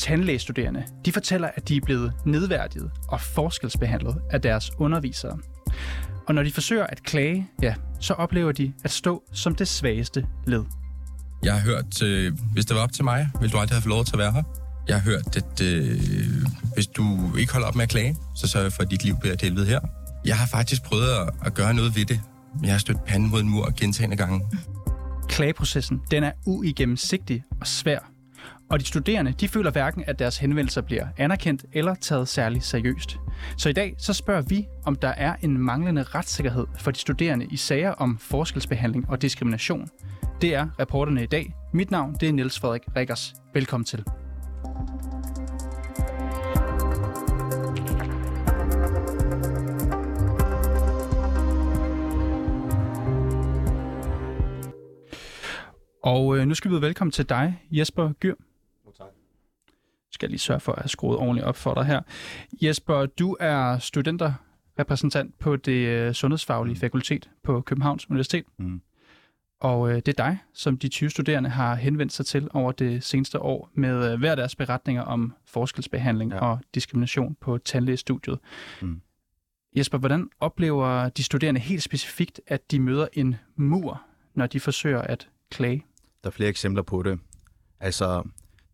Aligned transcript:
tandlægestuderende, 0.00 0.84
de 1.04 1.12
fortæller, 1.12 1.48
at 1.54 1.68
de 1.68 1.76
er 1.76 1.80
blevet 1.84 2.12
nedværdiget 2.24 2.90
og 3.08 3.20
forskelsbehandlet 3.20 4.16
af 4.30 4.42
deres 4.42 4.70
undervisere. 4.78 5.38
Og 6.28 6.34
når 6.34 6.42
de 6.42 6.52
forsøger 6.52 6.86
at 6.86 7.02
klage, 7.02 7.48
ja, 7.62 7.74
så 8.00 8.14
oplever 8.14 8.52
de 8.52 8.72
at 8.84 8.90
stå 8.90 9.22
som 9.32 9.54
det 9.54 9.68
svageste 9.68 10.26
led. 10.46 10.64
Jeg 11.42 11.52
har 11.52 11.60
hørt, 11.60 12.02
øh, 12.02 12.32
hvis 12.52 12.64
det 12.64 12.76
var 12.76 12.82
op 12.82 12.92
til 12.92 13.04
mig, 13.04 13.28
ville 13.40 13.52
du 13.52 13.58
aldrig 13.58 13.76
have 13.76 13.82
fået 13.82 13.90
lov 13.90 14.04
til 14.04 14.14
at 14.14 14.18
være 14.18 14.32
her. 14.32 14.42
Jeg 14.88 14.96
har 14.96 15.10
hørt, 15.10 15.36
at 15.36 15.60
øh, 15.62 16.00
hvis 16.74 16.86
du 16.86 17.36
ikke 17.38 17.52
holder 17.52 17.68
op 17.68 17.76
med 17.76 17.82
at 17.82 17.88
klage, 17.88 18.16
så 18.36 18.48
sørger 18.48 18.64
jeg 18.64 18.72
for, 18.72 18.82
at 18.82 18.90
dit 18.90 19.04
liv 19.04 19.14
bliver 19.20 19.34
et 19.34 19.40
helvede 19.42 19.66
her. 19.66 19.80
Jeg 20.24 20.38
har 20.38 20.46
faktisk 20.46 20.82
prøvet 20.82 21.08
at, 21.08 21.30
at 21.46 21.54
gøre 21.54 21.74
noget 21.74 21.96
ved 21.96 22.04
det. 22.04 22.20
Men 22.54 22.64
jeg 22.64 22.72
har 22.72 22.78
stødt 22.78 23.04
panden 23.04 23.30
mod 23.30 23.40
en 23.40 23.48
mur 23.48 23.72
gentagende 23.80 24.16
gange. 24.16 24.40
Klageprocessen 25.28 26.00
den 26.10 26.24
er 26.24 26.32
uigennemsigtig 26.46 27.42
og 27.60 27.66
svær. 27.66 28.09
Og 28.70 28.80
de 28.80 28.84
studerende 28.84 29.32
de 29.32 29.48
føler 29.48 29.70
hverken, 29.70 30.04
at 30.06 30.18
deres 30.18 30.38
henvendelser 30.38 30.80
bliver 30.80 31.06
anerkendt 31.16 31.64
eller 31.72 31.94
taget 31.94 32.28
særligt 32.28 32.64
seriøst. 32.64 33.16
Så 33.56 33.68
i 33.68 33.72
dag 33.72 33.94
så 33.98 34.12
spørger 34.12 34.42
vi, 34.42 34.66
om 34.84 34.94
der 34.94 35.08
er 35.08 35.34
en 35.42 35.58
manglende 35.58 36.02
retssikkerhed 36.02 36.66
for 36.78 36.90
de 36.90 36.98
studerende 36.98 37.46
i 37.46 37.56
sager 37.56 37.90
om 37.90 38.18
forskelsbehandling 38.18 39.10
og 39.10 39.22
diskrimination. 39.22 39.88
Det 40.40 40.54
er 40.54 40.68
reporterne 40.80 41.22
i 41.22 41.26
dag. 41.26 41.54
Mit 41.72 41.90
navn 41.90 42.14
det 42.20 42.28
er 42.28 42.32
Niels 42.32 42.60
Frederik 42.60 42.82
Rikkers. 42.96 43.34
Velkommen 43.54 43.84
til. 43.84 44.04
Og 56.02 56.38
øh, 56.38 56.46
nu 56.46 56.54
skal 56.54 56.70
vi 56.70 56.72
byde 56.72 56.82
velkommen 56.82 57.12
til 57.12 57.28
dig, 57.28 57.62
Jesper 57.70 58.12
Gyr. 58.12 58.34
Skal 60.12 60.26
jeg 60.26 60.30
lige 60.30 60.38
sørge 60.38 60.60
for 60.60 60.72
at 60.72 60.82
have 60.82 60.88
skruet 60.88 61.18
ordentligt 61.18 61.46
op 61.46 61.56
for 61.56 61.74
dig 61.74 61.84
her. 61.84 62.00
Jesper, 62.62 63.06
du 63.06 63.36
er 63.40 63.78
studenterrepræsentant 63.78 65.38
på 65.38 65.56
det 65.56 65.86
øh, 65.88 66.12
sundhedsfaglige 66.14 66.76
fakultet 66.76 67.30
på 67.44 67.60
Københavns 67.60 68.10
Universitet. 68.10 68.44
Mm. 68.58 68.80
Og 69.60 69.88
øh, 69.90 69.96
det 69.96 70.08
er 70.08 70.12
dig, 70.24 70.38
som 70.54 70.78
de 70.78 70.88
20 70.88 71.10
studerende 71.10 71.50
har 71.50 71.74
henvendt 71.74 72.12
sig 72.12 72.26
til 72.26 72.48
over 72.54 72.72
det 72.72 73.04
seneste 73.04 73.38
år 73.42 73.70
med 73.74 74.12
øh, 74.12 74.18
hver 74.18 74.34
deres 74.34 74.56
beretninger 74.56 75.02
om 75.02 75.34
forskelsbehandling 75.46 76.32
Ja. 76.32 76.38
og 76.40 76.58
diskrimination 76.74 77.36
på 77.40 77.58
tandlægestudiet. 77.58 78.38
Mm. 78.82 79.00
Jesper, 79.76 79.98
hvordan 79.98 80.28
oplever 80.40 81.08
de 81.08 81.22
studerende 81.22 81.60
helt 81.60 81.82
specifikt, 81.82 82.40
at 82.46 82.70
de 82.70 82.80
møder 82.80 83.06
en 83.12 83.36
mur, 83.56 84.02
når 84.34 84.46
de 84.46 84.60
forsøger 84.60 85.00
at 85.02 85.28
klage? 85.50 85.84
Der 86.24 86.28
er 86.30 86.32
flere 86.32 86.50
eksempler 86.50 86.82
på 86.82 87.02
det. 87.02 87.18
Altså, 87.80 88.22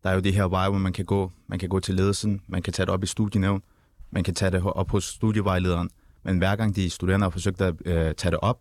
der 0.07 0.11
er 0.11 0.15
jo 0.15 0.21
det 0.21 0.33
her 0.33 0.43
vej, 0.47 0.69
hvor 0.69 0.79
man 0.79 0.93
kan 0.93 1.05
gå. 1.05 1.31
Man 1.47 1.59
kan 1.59 1.69
gå 1.69 1.79
til 1.79 1.95
ledelsen, 1.95 2.41
man 2.47 2.61
kan 2.61 2.73
tage 2.73 2.85
det 2.85 2.93
op 2.93 3.03
i 3.03 3.07
studienævn, 3.07 3.63
man 4.11 4.23
kan 4.23 4.33
tage 4.33 4.51
det 4.51 4.63
op 4.63 4.91
hos 4.91 5.03
studievejlederen. 5.03 5.89
Men 6.23 6.37
hver 6.37 6.55
gang 6.55 6.75
de 6.75 6.89
studerende 6.89 7.23
har 7.25 7.29
forsøgt 7.29 7.61
at 7.61 7.73
øh, 7.85 8.13
tage 8.15 8.31
det 8.31 8.39
op, 8.41 8.59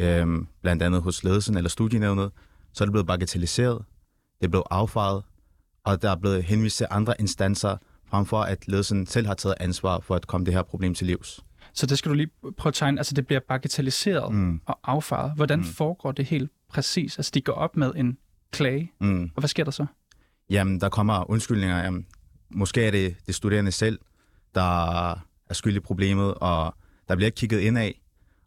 øh, 0.00 0.26
blandt 0.62 0.82
andet 0.82 1.02
hos 1.02 1.24
ledelsen 1.24 1.56
eller 1.56 1.70
studienævnet, 1.70 2.30
så 2.72 2.84
er 2.84 2.86
det 2.86 2.92
blevet 2.92 3.06
bagatelliseret, 3.06 3.84
det 4.40 4.46
er 4.46 4.50
blevet 4.50 4.64
affejet, 4.70 5.22
og 5.84 6.02
der 6.02 6.10
er 6.10 6.16
blevet 6.16 6.42
henvist 6.44 6.76
til 6.76 6.86
andre 6.90 7.14
instanser, 7.18 7.76
frem 8.10 8.26
for 8.26 8.40
at 8.40 8.68
ledelsen 8.68 9.06
selv 9.06 9.26
har 9.26 9.34
taget 9.34 9.54
ansvar 9.60 10.00
for 10.00 10.14
at 10.14 10.26
komme 10.26 10.44
det 10.46 10.54
her 10.54 10.62
problem 10.62 10.94
til 10.94 11.06
livs. 11.06 11.40
Så 11.72 11.86
det 11.86 11.98
skal 11.98 12.08
du 12.08 12.14
lige 12.14 12.30
prøve 12.56 12.70
at 12.70 12.74
tegne. 12.74 12.98
Altså, 13.00 13.14
det 13.14 13.26
bliver 13.26 13.40
bagatelliseret 13.48 14.34
Mm. 14.34 14.60
og 14.66 14.78
affaret. 14.84 15.32
Hvordan 15.36 15.58
Mm. 15.58 15.64
foregår 15.64 16.12
det 16.12 16.24
helt 16.24 16.50
præcis? 16.68 17.18
Altså, 17.18 17.30
de 17.34 17.40
går 17.40 17.52
op 17.52 17.76
med 17.76 17.92
en 17.96 18.18
klage, 18.50 18.92
Mm. 19.00 19.22
og 19.36 19.40
hvad 19.42 19.48
sker 19.48 19.64
der 19.64 19.70
så? 19.70 19.86
Jamen, 20.50 20.80
der 20.80 20.88
kommer 20.88 21.30
undskyldninger. 21.30 21.78
Jamen, 21.78 22.06
måske 22.50 22.84
er 22.84 22.90
det 22.90 23.16
det 23.26 23.34
studerende 23.34 23.72
selv, 23.72 23.98
der 24.54 25.10
er 25.48 25.54
skyld 25.54 25.76
i 25.76 25.80
problemet, 25.80 26.34
og 26.34 26.74
der 27.08 27.16
bliver 27.16 27.26
ikke 27.26 27.36
kigget 27.36 27.60
ind 27.60 27.78
af, 27.78 28.00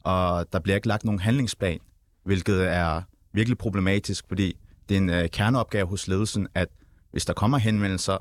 og 0.03 0.53
der 0.53 0.59
bliver 0.59 0.75
ikke 0.75 0.87
lagt 0.87 1.05
nogen 1.05 1.19
handlingsplan, 1.19 1.79
hvilket 2.23 2.67
er 2.67 3.01
virkelig 3.33 3.57
problematisk, 3.57 4.25
fordi 4.27 4.57
det 4.89 4.97
er 4.97 5.01
en 5.01 5.09
øh, 5.09 5.29
kerneopgave 5.29 5.87
hos 5.87 6.07
ledelsen, 6.07 6.47
at 6.55 6.67
hvis 7.11 7.25
der 7.25 7.33
kommer 7.33 7.57
henvendelser, 7.57 8.17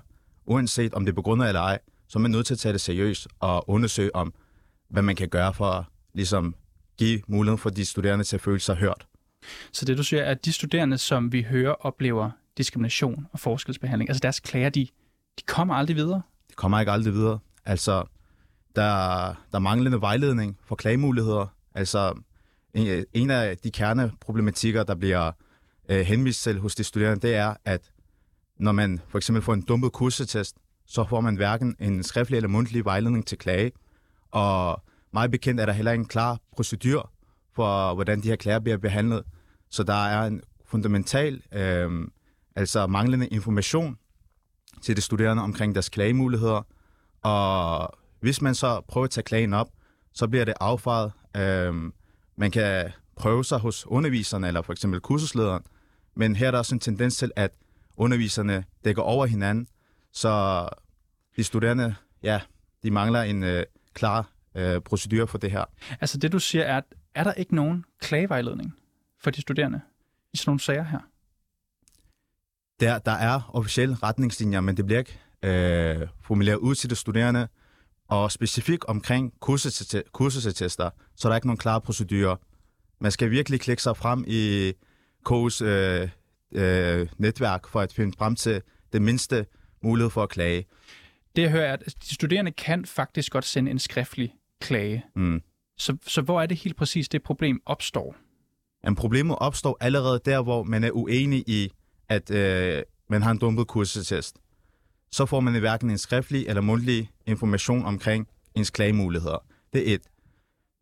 uanset 0.47 0.95
om 0.95 1.05
det 1.05 1.13
er 1.13 1.15
begrundet 1.15 1.49
eller 1.49 1.61
ej, 1.61 1.79
så 2.09 2.19
er 2.19 2.21
man 2.21 2.31
nødt 2.31 2.47
til 2.47 2.55
at 2.55 2.59
tage 2.59 2.73
det 2.73 2.81
seriøst 2.81 3.29
og 3.41 3.71
undersøge 3.71 4.15
om, 4.17 4.35
hvad 4.89 5.03
man 5.03 5.17
kan 5.17 5.29
gøre 5.29 5.55
for 5.55 5.65
at 5.65 5.85
ligesom, 6.15 6.55
give 6.99 7.21
muligheden 7.29 7.59
for 7.59 7.71
de 7.71 7.85
studerende 7.85 8.25
til 8.25 8.37
at 8.37 8.43
føle 8.43 8.61
sig 8.61 8.77
hørt. 8.77 9.07
Så 9.73 9.85
det, 9.85 9.99
du 9.99 10.03
siger, 10.03 10.23
er, 10.23 10.31
at 10.31 10.45
de 10.45 10.53
studerende, 10.53 10.99
som 10.99 11.33
vi 11.33 11.43
hører, 11.43 11.73
oplever 11.73 12.31
diskrimination 12.59 13.27
og 13.33 13.41
forskelsbehandling, 13.41 14.11
altså 14.11 14.21
deres 14.21 14.41
klager, 14.41 14.69
de, 14.69 14.89
de 15.39 15.45
kommer 15.47 15.75
aldrig 15.75 15.97
videre. 15.97 16.23
det 16.49 16.57
kommer 16.57 16.81
ikke 16.81 16.93
aldrig 16.93 17.15
videre. 17.15 17.39
Altså, 17.65 18.05
der, 18.77 19.27
der 19.27 19.55
er 19.55 19.59
manglende 19.59 20.01
vejledning 20.01 20.59
for 20.65 20.75
klagemuligheder. 20.75 21.47
Altså, 21.75 22.15
en, 22.75 23.05
en 23.13 23.31
af 23.31 23.57
de 23.57 23.71
kerneproblematikker, 23.71 24.83
der 24.83 24.95
bliver 24.95 25.33
øh, 25.89 26.01
henvist 26.01 26.43
til 26.43 26.61
hos 26.61 26.75
de 26.75 26.85
studerende, 26.85 27.29
det 27.29 27.37
er, 27.37 27.55
at 27.65 27.91
når 28.59 28.73
man 28.73 29.01
for 29.09 29.19
eksempel 29.19 29.43
får 29.43 29.55
en 29.55 29.63
dumpet 29.63 29.93
kursetest, 29.93 30.57
så 30.87 31.05
får 31.05 31.21
man 31.21 31.37
hverken 31.37 31.77
en 31.79 32.03
skriftlig 32.03 32.37
eller 32.37 32.49
mundtlig 32.49 32.85
vejledning 32.85 33.27
til 33.27 33.39
klage. 33.39 33.73
Og 34.31 34.83
meget 35.13 35.31
bekendt 35.31 35.61
er 35.61 35.67
der 35.67 35.73
heller 35.73 35.93
ikke 35.93 36.03
en 36.03 36.09
klar 36.09 36.39
procedur 36.53 37.11
for, 37.55 37.95
hvordan 37.95 38.23
de 38.23 38.29
her 38.29 38.37
klager 38.37 38.59
bliver 38.59 38.77
behandlet. 38.77 39.23
Så 39.71 39.83
der 39.83 40.07
er 40.07 40.27
en 40.27 40.43
fundamental, 40.65 41.43
øh, 41.53 41.91
altså 42.57 42.87
manglende 42.87 43.27
information 43.27 43.99
til 44.83 44.97
de 44.97 45.01
studerende 45.01 45.43
omkring 45.43 45.75
deres 45.75 45.89
klagemuligheder. 45.89 46.67
Og 47.23 47.91
hvis 48.21 48.43
man 48.43 48.55
så 48.55 48.81
prøver 48.89 49.05
at 49.05 49.11
tage 49.11 49.25
klagen 49.25 49.55
op, 49.55 49.69
så 50.13 50.29
bliver 50.29 50.45
det 50.45 50.55
affaret. 50.61 51.13
Øhm, 51.37 51.93
man 52.37 52.51
kan 52.51 52.91
prøve 53.17 53.45
sig 53.45 53.59
hos 53.59 53.87
underviserne 53.87 54.47
eller 54.47 54.63
for 54.63 54.73
eksempel 54.73 55.01
kursuslederen, 55.01 55.63
men 56.15 56.37
her 56.37 56.47
er 56.47 56.51
der 56.51 56.59
også 56.59 56.75
en 56.75 56.81
tendens 56.81 57.17
til, 57.17 57.33
at 57.37 57.51
underviserne 57.97 58.65
dækker 58.85 59.03
over 59.03 59.27
hinanden, 59.27 59.67
så 60.13 60.67
de 61.37 61.45
studerende, 61.45 61.95
ja, 62.23 62.41
de 62.83 62.91
mangler 62.91 63.23
en 63.23 63.43
øh, 63.43 63.65
klar 63.95 64.31
øh, 64.55 64.81
procedure 64.81 65.27
for 65.27 65.39
det 65.39 65.51
her. 65.51 65.65
Altså 66.01 66.19
det, 66.19 66.33
du 66.33 66.39
siger, 66.39 66.65
er, 66.65 66.77
at 66.77 66.85
er 67.15 67.25
der 67.25 67.33
ikke 67.33 67.55
nogen 67.55 67.85
klagevejledning 68.01 68.75
for 69.19 69.31
de 69.31 69.41
studerende 69.41 69.81
i 70.33 70.37
sådan 70.37 70.51
nogle 70.51 70.61
sager 70.61 70.85
her? 70.85 71.01
Der, 72.81 72.99
der 72.99 73.13
er 73.13 73.51
officielle 73.55 73.97
retningslinjer, 74.03 74.61
men 74.61 74.77
det 74.77 74.87
bliver 74.87 74.99
ikke 74.99 75.19
øh, 75.43 76.09
formuleret 76.23 76.57
ud 76.57 76.75
til 76.75 76.91
de 76.91 76.95
studerende, 76.95 77.49
og 78.09 78.33
specifikt 78.33 78.85
omkring 78.85 79.33
kursusattester, 80.13 80.91
så 81.17 81.29
er 81.29 81.31
der 81.31 81.37
ikke 81.37 81.47
nogen 81.47 81.59
klare 81.59 81.81
procedurer. 81.81 82.37
Man 83.01 83.13
skal 83.13 83.31
virkelig 83.31 83.61
klikke 83.61 83.83
sig 83.83 83.97
frem 83.97 84.25
i 84.27 84.73
KU's 85.29 85.65
øh, 85.65 86.09
øh, 86.53 87.09
netværk 87.19 87.69
for 87.69 87.81
at 87.81 87.93
finde 87.93 88.17
frem 88.19 88.37
til 88.37 88.63
det 88.93 89.03
mindste 89.03 89.47
mulighed 89.83 90.11
for 90.11 90.23
at 90.23 90.29
klage. 90.29 90.67
Det 91.37 91.43
jeg 91.43 91.51
hører 91.51 91.69
er, 91.69 91.73
at 91.73 91.85
de 91.87 92.15
studerende 92.15 92.53
kan 92.53 92.85
faktisk 92.85 93.33
godt 93.33 93.45
sende 93.45 93.71
en 93.71 93.79
skriftlig 93.79 94.35
klage. 94.61 95.05
Mm. 95.17 95.43
Så, 95.79 95.97
så 96.07 96.23
hvor 96.23 96.43
er 96.43 96.47
det 96.47 96.57
helt 96.57 96.77
præcis, 96.77 97.09
det 97.09 97.23
problem 97.23 97.63
opstår? 97.67 98.17
Jamen, 98.85 98.97
problemet 98.97 99.37
opstår 99.41 99.77
allerede 99.81 100.21
der, 100.25 100.43
hvor 100.43 100.63
man 100.63 100.85
er 100.85 100.91
uenig 100.91 101.45
i, 101.47 101.73
at 102.11 102.31
øh, 102.31 102.83
man 103.09 103.23
har 103.23 103.31
en 103.31 103.39
dumpet 103.39 103.67
kursetest. 103.67 104.37
Så 105.13 105.27
får 105.27 105.41
man 105.41 105.61
hverken 105.61 105.91
en 105.91 105.99
skriftlig 105.99 106.47
eller 106.47 106.63
mundtlig 106.63 107.11
information 107.27 107.85
omkring 107.85 108.29
ens 108.55 108.71
klagemuligheder. 108.71 109.45
Det 109.73 109.91
er 109.91 109.95
et. 109.95 110.03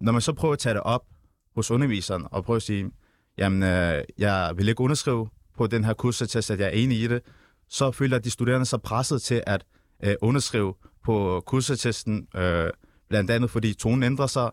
Når 0.00 0.12
man 0.12 0.20
så 0.20 0.32
prøver 0.32 0.52
at 0.52 0.58
tage 0.58 0.75
det 0.75 0.82
op 0.82 1.06
hos 1.54 1.70
underviseren 1.70 2.26
og 2.30 2.44
prøver 2.44 2.56
at 2.56 2.62
sige, 2.62 2.90
jamen, 3.38 3.62
øh, 3.62 4.04
jeg 4.19 4.52
vil 4.56 4.69
ikke 4.69 4.80
underskrive 4.80 5.28
på 5.56 5.66
den 5.66 5.84
her 5.84 5.94
kursetest, 5.94 6.50
at 6.50 6.60
jeg 6.60 6.66
er 6.66 6.70
enig 6.70 7.00
i 7.00 7.06
det, 7.06 7.22
så 7.69 7.90
føler 7.90 8.19
de 8.19 8.30
studerende 8.30 8.66
sig 8.66 8.82
presset 8.82 9.22
til 9.22 9.42
at 9.46 9.64
øh, 10.04 10.14
underskrive 10.22 10.75
på 11.04 11.42
kursetesten, 11.46 12.28
øh, 12.36 12.70
blandt 13.08 13.30
andet 13.30 13.50
fordi 13.50 13.75
tonen 13.75 14.02
ændrer 14.02 14.26
sig, 14.26 14.50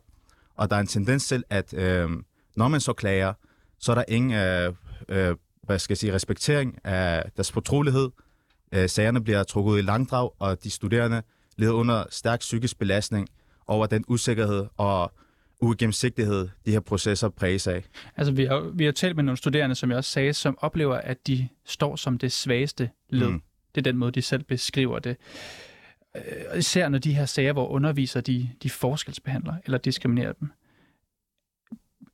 og 0.55 0.69
der 0.69 0.75
er 0.75 0.79
en 0.79 0.87
tendens 0.87 1.27
til, 1.27 1.43
at 1.49 1.73
øh, 1.73 2.09
når 2.55 2.67
man 2.67 2.81
så 2.81 2.93
klager, 2.93 3.33
så 3.79 3.91
er 3.91 3.95
der 3.95 4.03
ingen 4.07 4.31
øh, 4.31 4.73
øh, 5.09 5.35
hvad 5.65 5.79
skal 5.79 5.93
jeg 5.93 5.97
sige, 5.97 6.13
respektering 6.13 6.79
af 6.83 7.23
deres 7.35 7.51
fortrolighed. 7.51 8.09
Øh, 8.71 8.89
sagerne 8.89 9.23
bliver 9.23 9.43
trukket 9.43 9.71
ud 9.71 9.79
i 9.79 9.81
langdrag, 9.81 10.31
og 10.39 10.63
de 10.63 10.69
studerende 10.69 11.21
lider 11.57 11.73
under 11.73 12.03
stærk 12.09 12.39
psykisk 12.39 12.79
belastning 12.79 13.27
over 13.67 13.85
den 13.85 14.03
usikkerhed 14.07 14.65
og 14.77 15.11
uigennemsigtighed, 15.61 16.49
de 16.65 16.71
her 16.71 16.79
processer 16.79 17.29
præges 17.29 17.67
af. 17.67 17.83
Altså, 18.17 18.33
vi 18.33 18.45
har, 18.45 18.71
vi 18.73 18.85
har 18.85 18.91
talt 18.91 19.15
med 19.15 19.23
nogle 19.23 19.37
studerende, 19.37 19.75
som 19.75 19.89
jeg 19.89 19.97
også 19.97 20.11
sagde, 20.11 20.33
som 20.33 20.57
oplever, 20.61 20.95
at 20.95 21.27
de 21.27 21.47
står 21.65 21.95
som 21.95 22.17
det 22.17 22.31
svageste 22.31 22.89
led. 23.09 23.29
Mm. 23.29 23.41
Det 23.75 23.81
er 23.81 23.91
den 23.91 23.97
måde, 23.97 24.11
de 24.11 24.21
selv 24.21 24.43
beskriver 24.43 24.99
det. 24.99 25.17
Øh, 26.15 26.59
Især 26.59 26.89
når 26.89 26.97
de 26.97 27.13
her 27.13 27.25
sager, 27.25 27.53
hvor 27.53 27.67
undervisere 27.67 28.21
de, 28.21 28.49
de 28.63 28.69
forskelsbehandler 28.69 29.53
eller 29.65 29.77
diskriminerer 29.77 30.33
dem. 30.33 30.51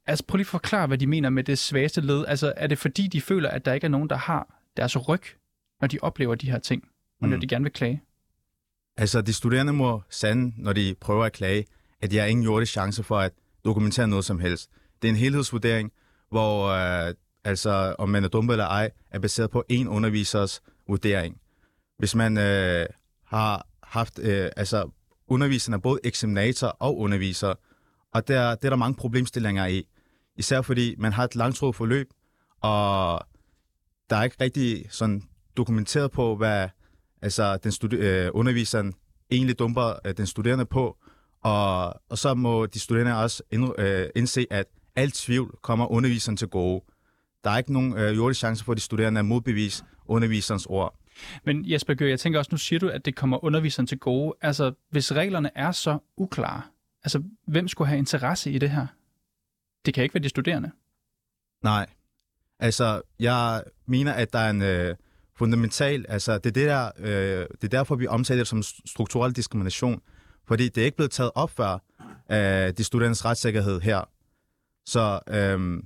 Altså, 0.07 0.25
prøv 0.27 0.37
lige 0.37 0.43
at 0.43 0.47
forklare, 0.47 0.87
hvad 0.87 0.97
de 0.97 1.07
mener 1.07 1.29
med 1.29 1.43
det 1.43 1.59
svageste 1.59 2.01
led. 2.01 2.25
Altså, 2.27 2.53
er 2.57 2.67
det 2.67 2.77
fordi, 2.77 3.07
de 3.07 3.21
føler, 3.21 3.49
at 3.49 3.65
der 3.65 3.73
ikke 3.73 3.85
er 3.85 3.89
nogen, 3.89 4.09
der 4.09 4.15
har 4.17 4.61
deres 4.77 5.07
ryg, 5.09 5.21
når 5.81 5.87
de 5.87 5.99
oplever 6.01 6.35
de 6.35 6.51
her 6.51 6.59
ting? 6.59 6.83
og 7.21 7.29
når 7.29 7.37
Mm. 7.37 7.41
de 7.41 7.47
gerne 7.47 7.63
vil 7.63 7.73
klage? 7.73 8.01
Altså, 8.97 9.21
de 9.21 9.33
studerende 9.33 9.73
må 9.73 10.01
sande, 10.09 10.53
når 10.57 10.73
de 10.73 10.95
prøver 11.01 11.25
at 11.25 11.33
klage, 11.33 11.65
at 12.01 12.11
de 12.11 12.17
har 12.17 12.25
ingen 12.25 12.43
jordisk 12.45 12.71
chance 12.71 13.03
for 13.03 13.19
at 13.19 13.31
dokumentere 13.65 14.07
noget 14.07 14.25
som 14.25 14.39
helst. 14.39 14.69
Det 15.01 15.07
er 15.07 15.11
en 15.11 15.17
helhedsvurdering, 15.17 15.91
hvor 16.29 16.67
øh, 16.67 17.13
altså, 17.43 17.95
om 17.99 18.09
man 18.09 18.23
er 18.23 18.27
dumpet 18.27 18.53
eller 18.53 18.65
ej, 18.65 18.89
er 19.11 19.19
baseret 19.19 19.49
på 19.51 19.63
en 19.69 19.87
undervisers 19.87 20.61
vurdering. 20.87 21.37
Hvis 21.97 22.15
man 22.15 22.37
øh, 22.37 22.85
har 23.25 23.67
haft, 23.83 24.19
øh, 24.19 24.49
altså 24.57 24.89
underviserne 25.27 25.75
er 25.75 25.79
både 25.79 25.99
eksaminator 26.03 26.67
og 26.67 26.97
underviser, 26.97 27.53
og 28.13 28.27
der, 28.27 28.55
det 28.55 28.65
er 28.65 28.69
der 28.69 28.77
mange 28.77 28.95
problemstillinger 28.95 29.65
i. 29.65 29.87
Især 30.37 30.61
fordi 30.61 30.95
man 30.97 31.13
har 31.13 31.23
et 31.23 31.35
langtråd 31.35 31.73
forløb, 31.73 32.07
og 32.61 33.21
der 34.09 34.15
er 34.15 34.23
ikke 34.23 34.35
rigtig 34.41 34.85
sådan 34.89 35.23
dokumenteret 35.57 36.11
på, 36.11 36.35
hvad 36.35 36.69
altså, 37.21 37.57
den 37.57 37.71
studi- 37.71 37.95
øh, 37.95 38.29
underviseren 38.33 38.93
egentlig 39.31 39.59
dumper 39.59 39.93
øh, 40.05 40.17
den 40.17 40.27
studerende 40.27 40.65
på, 40.65 40.97
og, 41.43 41.93
og 42.09 42.17
så 42.17 42.33
må 42.33 42.65
de 42.65 42.79
studerende 42.79 43.17
også 43.17 43.43
ind, 43.51 43.79
øh, 43.79 44.09
indse, 44.15 44.47
at 44.49 44.65
alt 44.95 45.13
tvivl 45.13 45.55
kommer 45.61 45.91
underviseren 45.91 46.37
til 46.37 46.47
gode. 46.47 46.83
Der 47.43 47.49
er 47.49 47.57
ikke 47.57 47.73
nogen 47.73 47.97
øh, 47.97 48.15
jordisk 48.15 48.39
chance 48.39 48.63
for, 48.63 48.71
at 48.71 48.75
de 48.75 48.81
studerende 48.81 49.19
at 49.19 49.25
modbevise 49.25 49.83
underviserens 50.05 50.65
ord. 50.65 50.95
Men 51.45 51.71
Jesper 51.71 51.93
Gør, 51.93 52.05
jeg 52.05 52.19
tænker 52.19 52.39
også, 52.39 52.49
nu 52.51 52.57
siger 52.57 52.79
du, 52.79 52.87
at 52.87 53.05
det 53.05 53.15
kommer 53.15 53.43
underviseren 53.43 53.87
til 53.87 53.99
gode. 53.99 54.33
Altså, 54.41 54.73
hvis 54.89 55.11
reglerne 55.11 55.49
er 55.55 55.71
så 55.71 55.97
uklare, 56.17 56.61
altså, 57.03 57.23
hvem 57.47 57.67
skulle 57.67 57.87
have 57.87 57.97
interesse 57.97 58.51
i 58.51 58.57
det 58.57 58.69
her? 58.69 58.87
Det 59.85 59.93
kan 59.93 60.03
ikke 60.03 60.15
være 60.15 60.23
de 60.23 60.29
studerende. 60.29 60.71
Nej. 61.63 61.87
Altså, 62.59 63.01
jeg 63.19 63.63
mener, 63.85 64.13
at 64.13 64.33
der 64.33 64.39
er 64.39 64.49
en 64.49 64.61
øh, 64.61 64.95
fundamental... 65.35 66.05
Altså, 66.09 66.37
det 66.37 66.45
er, 66.45 66.51
det, 66.51 66.67
der, 66.67 66.91
øh, 66.97 67.47
det 67.51 67.63
er 67.63 67.67
derfor, 67.67 67.95
vi 67.95 68.07
omtaler 68.07 68.39
det 68.39 68.47
som 68.47 68.63
strukturel 68.85 69.35
diskrimination. 69.35 70.01
Fordi 70.45 70.69
det 70.69 70.81
er 70.81 70.85
ikke 70.85 70.97
blevet 70.97 71.11
taget 71.11 71.31
op 71.35 71.51
før 71.51 71.77
af 72.29 72.75
de 72.75 72.83
studerendes 72.83 73.25
retssikkerhed 73.25 73.81
her. 73.81 74.09
Så 74.85 75.19
øh, 75.27 75.83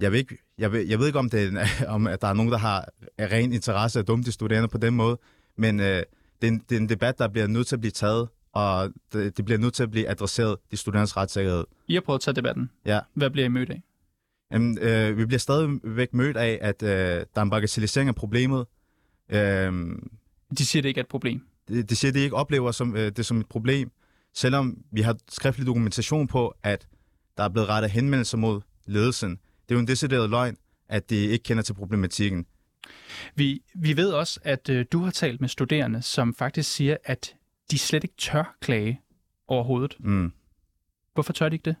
jeg, 0.00 0.12
ved 0.12 0.18
ikke, 0.18 0.38
jeg, 0.58 0.72
ved, 0.72 0.86
jeg 0.86 0.98
ved 0.98 1.06
ikke, 1.06 1.18
om, 1.18 1.30
det 1.30 1.54
er, 1.54 1.66
om 1.94 2.06
at 2.06 2.22
der 2.22 2.28
er 2.28 2.32
nogen, 2.32 2.52
der 2.52 2.58
har 2.58 2.88
ren 3.18 3.52
interesse 3.52 3.98
at 3.98 4.08
dumme 4.08 4.24
de 4.24 4.32
studerende 4.32 4.68
på 4.68 4.78
den 4.78 4.94
måde. 4.94 5.18
Men 5.56 5.80
øh, 5.80 5.86
det, 5.86 6.48
er 6.48 6.48
en, 6.48 6.58
det 6.68 6.76
er 6.76 6.80
en 6.80 6.88
debat, 6.88 7.18
der 7.18 7.28
bliver 7.28 7.46
nødt 7.46 7.66
til 7.66 7.76
at 7.76 7.80
blive 7.80 7.90
taget, 7.90 8.28
og 8.52 8.92
det, 9.12 9.36
det 9.36 9.44
bliver 9.44 9.58
nødt 9.58 9.74
til 9.74 9.82
at 9.82 9.90
blive 9.90 10.08
adresseret, 10.08 10.56
de 10.70 10.76
studerendes 10.76 11.16
retssikkerhed. 11.16 11.64
I 11.88 11.94
har 11.94 12.00
prøvet 12.00 12.18
at 12.18 12.22
tage 12.22 12.34
debatten. 12.34 12.70
Ja. 12.86 13.00
Hvad 13.14 13.30
bliver 13.30 13.44
I 13.44 13.48
mødt 13.48 13.70
af? 13.70 13.82
Jamen, 14.52 14.78
øh, 14.78 15.18
vi 15.18 15.26
bliver 15.26 15.38
stadigvæk 15.38 16.14
mødt 16.14 16.36
af, 16.36 16.58
at 16.62 16.82
øh, 16.82 16.88
der 16.90 17.24
er 17.34 17.42
en 17.42 17.50
bagatellisering 17.50 18.08
af 18.08 18.14
problemet. 18.14 18.66
Øh, 19.28 19.72
De 20.58 20.66
siger, 20.66 20.82
det 20.82 20.88
ikke 20.88 20.98
er 20.98 21.04
et 21.04 21.08
problem. 21.08 21.46
det, 21.68 21.90
det 21.90 21.96
siger, 21.98 22.10
at 22.10 22.14
de 22.14 22.20
ikke 22.20 22.36
oplever 22.36 22.72
som, 22.72 22.96
øh, 22.96 23.12
det 23.12 23.26
som 23.26 23.40
et 23.40 23.46
problem, 23.46 23.90
selvom 24.34 24.78
vi 24.92 25.00
har 25.00 25.16
skriftlig 25.28 25.66
dokumentation 25.66 26.26
på, 26.26 26.54
at 26.62 26.88
der 27.36 27.44
er 27.44 27.48
blevet 27.48 27.68
rettet 27.68 27.90
henvendelser 27.90 28.38
mod 28.38 28.60
ledelsen. 28.86 29.30
Det 29.30 29.74
er 29.74 29.74
jo 29.74 29.80
en 29.80 29.88
decideret 29.88 30.30
løgn, 30.30 30.56
at 30.88 31.10
de 31.10 31.16
ikke 31.16 31.42
kender 31.42 31.62
til 31.62 31.74
problematikken. 31.74 32.46
Vi, 33.34 33.62
vi 33.74 33.96
ved 33.96 34.12
også, 34.12 34.40
at 34.42 34.68
øh, 34.68 34.84
du 34.92 34.98
har 35.02 35.10
talt 35.10 35.40
med 35.40 35.48
studerende, 35.48 36.02
som 36.02 36.34
faktisk 36.34 36.72
siger, 36.72 36.96
at 37.04 37.34
de 37.70 37.78
slet 37.78 38.04
ikke 38.04 38.16
tør 38.18 38.56
klage 38.60 39.00
overhovedet. 39.48 39.96
Mm. 40.00 40.32
Hvorfor 41.14 41.32
tør 41.32 41.48
de 41.48 41.54
ikke 41.54 41.64
det? 41.64 41.76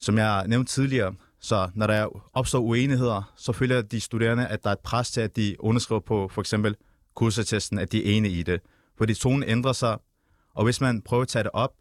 Som 0.00 0.18
jeg 0.18 0.44
nævnte 0.48 0.72
tidligere, 0.72 1.14
så 1.40 1.70
når 1.74 1.86
der 1.86 2.08
opstår 2.32 2.60
uenigheder, 2.60 3.32
så 3.36 3.52
føler 3.52 3.82
de 3.82 4.00
studerende, 4.00 4.46
at 4.46 4.64
der 4.64 4.70
er 4.70 4.74
et 4.74 4.80
pres 4.80 5.10
til, 5.10 5.20
at 5.20 5.36
de 5.36 5.56
underskriver 5.58 6.00
på 6.00 6.28
for 6.28 6.40
eksempel 6.40 6.76
kursattesten, 7.14 7.78
at 7.78 7.92
de 7.92 8.06
er 8.06 8.16
enige 8.16 8.38
i 8.38 8.42
det. 8.42 8.60
Fordi 8.96 9.14
tonen 9.14 9.42
ændrer 9.42 9.72
sig, 9.72 9.98
og 10.54 10.64
hvis 10.64 10.80
man 10.80 11.02
prøver 11.02 11.22
at 11.22 11.28
tage 11.28 11.42
det 11.42 11.50
op, 11.54 11.74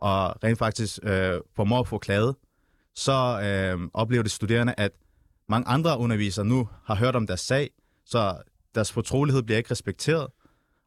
og 0.00 0.44
rent 0.44 0.58
faktisk 0.58 0.98
øh, 1.02 1.40
formår 1.56 1.80
at 1.80 1.88
få 1.88 1.98
klaget, 1.98 2.36
så 2.94 3.40
øh, 3.42 3.88
oplever 3.94 4.22
de 4.22 4.28
studerende, 4.28 4.74
at 4.78 4.92
mange 5.48 5.68
andre 5.68 5.98
undervisere 5.98 6.44
nu 6.44 6.68
har 6.84 6.94
hørt 6.94 7.16
om 7.16 7.26
deres 7.26 7.40
sag, 7.40 7.70
så 8.04 8.42
deres 8.74 8.92
fortrolighed 8.92 9.42
bliver 9.42 9.58
ikke 9.58 9.70
respekteret, 9.70 10.26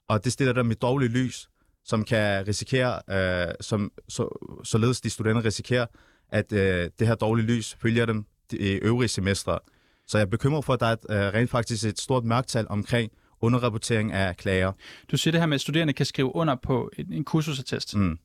og 0.08 0.24
det 0.24 0.34
stiller 0.34 0.54
dem 0.54 0.72
i 0.72 0.74
dårligt 0.74 1.12
lys, 1.12 1.50
som 1.86 2.04
kan 2.06 2.48
risikere, 2.48 3.02
øh, 3.10 3.54
som, 3.62 3.92
så, 4.10 4.50
således 4.64 5.02
de 5.02 5.10
studerende 5.10 5.44
risikerer, 5.44 5.86
at 6.30 6.54
øh, 6.54 6.90
det 7.00 7.08
her 7.08 7.16
dårlige 7.16 7.46
lys 7.46 7.78
følger 7.82 8.06
dem 8.06 8.26
de 8.52 8.58
øvrige 8.58 9.08
semestre. 9.08 9.60
Så 10.08 10.18
jeg 10.18 10.26
er 10.26 10.30
bekymret 10.30 10.66
for, 10.66 10.74
at 10.74 10.80
der 10.80 10.86
er 10.86 10.92
et, 10.92 11.06
øh, 11.10 11.34
rent 11.34 11.50
faktisk 11.50 11.86
et 11.86 12.00
stort 12.00 12.24
mørktal 12.24 12.66
omkring 12.70 13.12
underrapportering 13.42 14.12
af 14.12 14.38
klager. 14.38 14.72
Du 15.12 15.18
siger 15.18 15.32
det 15.32 15.42
her 15.42 15.48
med, 15.48 15.56
at 15.56 15.62
studerende 15.62 15.94
kan 15.94 16.06
skrive 16.06 16.36
under 16.36 16.56
på 16.56 16.92
en, 16.98 17.14
en 17.14 17.24
kursusattest. 17.24 17.96
Mm. 17.96 18.18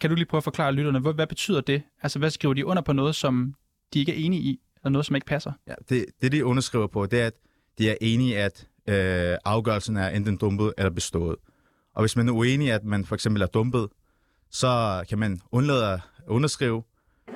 Kan 0.00 0.10
du 0.10 0.16
lige 0.16 0.26
prøve 0.26 0.38
at 0.38 0.44
forklare 0.44 0.72
lytterne, 0.72 0.98
hvad, 0.98 1.14
hvad 1.14 1.26
betyder 1.26 1.60
det? 1.60 1.82
Altså, 2.02 2.18
hvad 2.18 2.30
skriver 2.30 2.54
de 2.54 2.66
under 2.66 2.82
på 2.82 2.92
noget, 2.92 3.14
som 3.14 3.54
de 3.94 3.98
ikke 3.98 4.12
er 4.12 4.26
enige 4.26 4.42
i, 4.42 4.60
eller 4.76 4.90
noget, 4.90 5.06
som 5.06 5.16
ikke 5.16 5.26
passer? 5.26 5.52
Ja, 5.66 5.74
det, 5.88 6.06
det, 6.22 6.32
de 6.32 6.44
underskriver 6.44 6.86
på, 6.86 7.06
det 7.06 7.20
er, 7.20 7.26
at 7.26 7.34
de 7.78 7.90
er 7.90 7.94
enige, 8.00 8.38
at 8.38 8.68
øh, 8.88 9.38
afgørelsen 9.44 9.96
er 9.96 10.08
enten 10.08 10.36
dumpet 10.36 10.72
eller 10.78 10.90
bestået. 10.90 11.36
Og 11.94 12.02
hvis 12.02 12.16
man 12.16 12.28
er 12.28 12.32
uenig, 12.32 12.72
at 12.72 12.84
man 12.84 13.04
for 13.04 13.14
eksempel 13.14 13.42
er 13.42 13.46
dumpet, 13.46 13.88
så 14.50 15.04
kan 15.08 15.18
man 15.18 15.40
undlade 15.52 15.92
at 15.92 16.00
underskrive, 16.26 16.82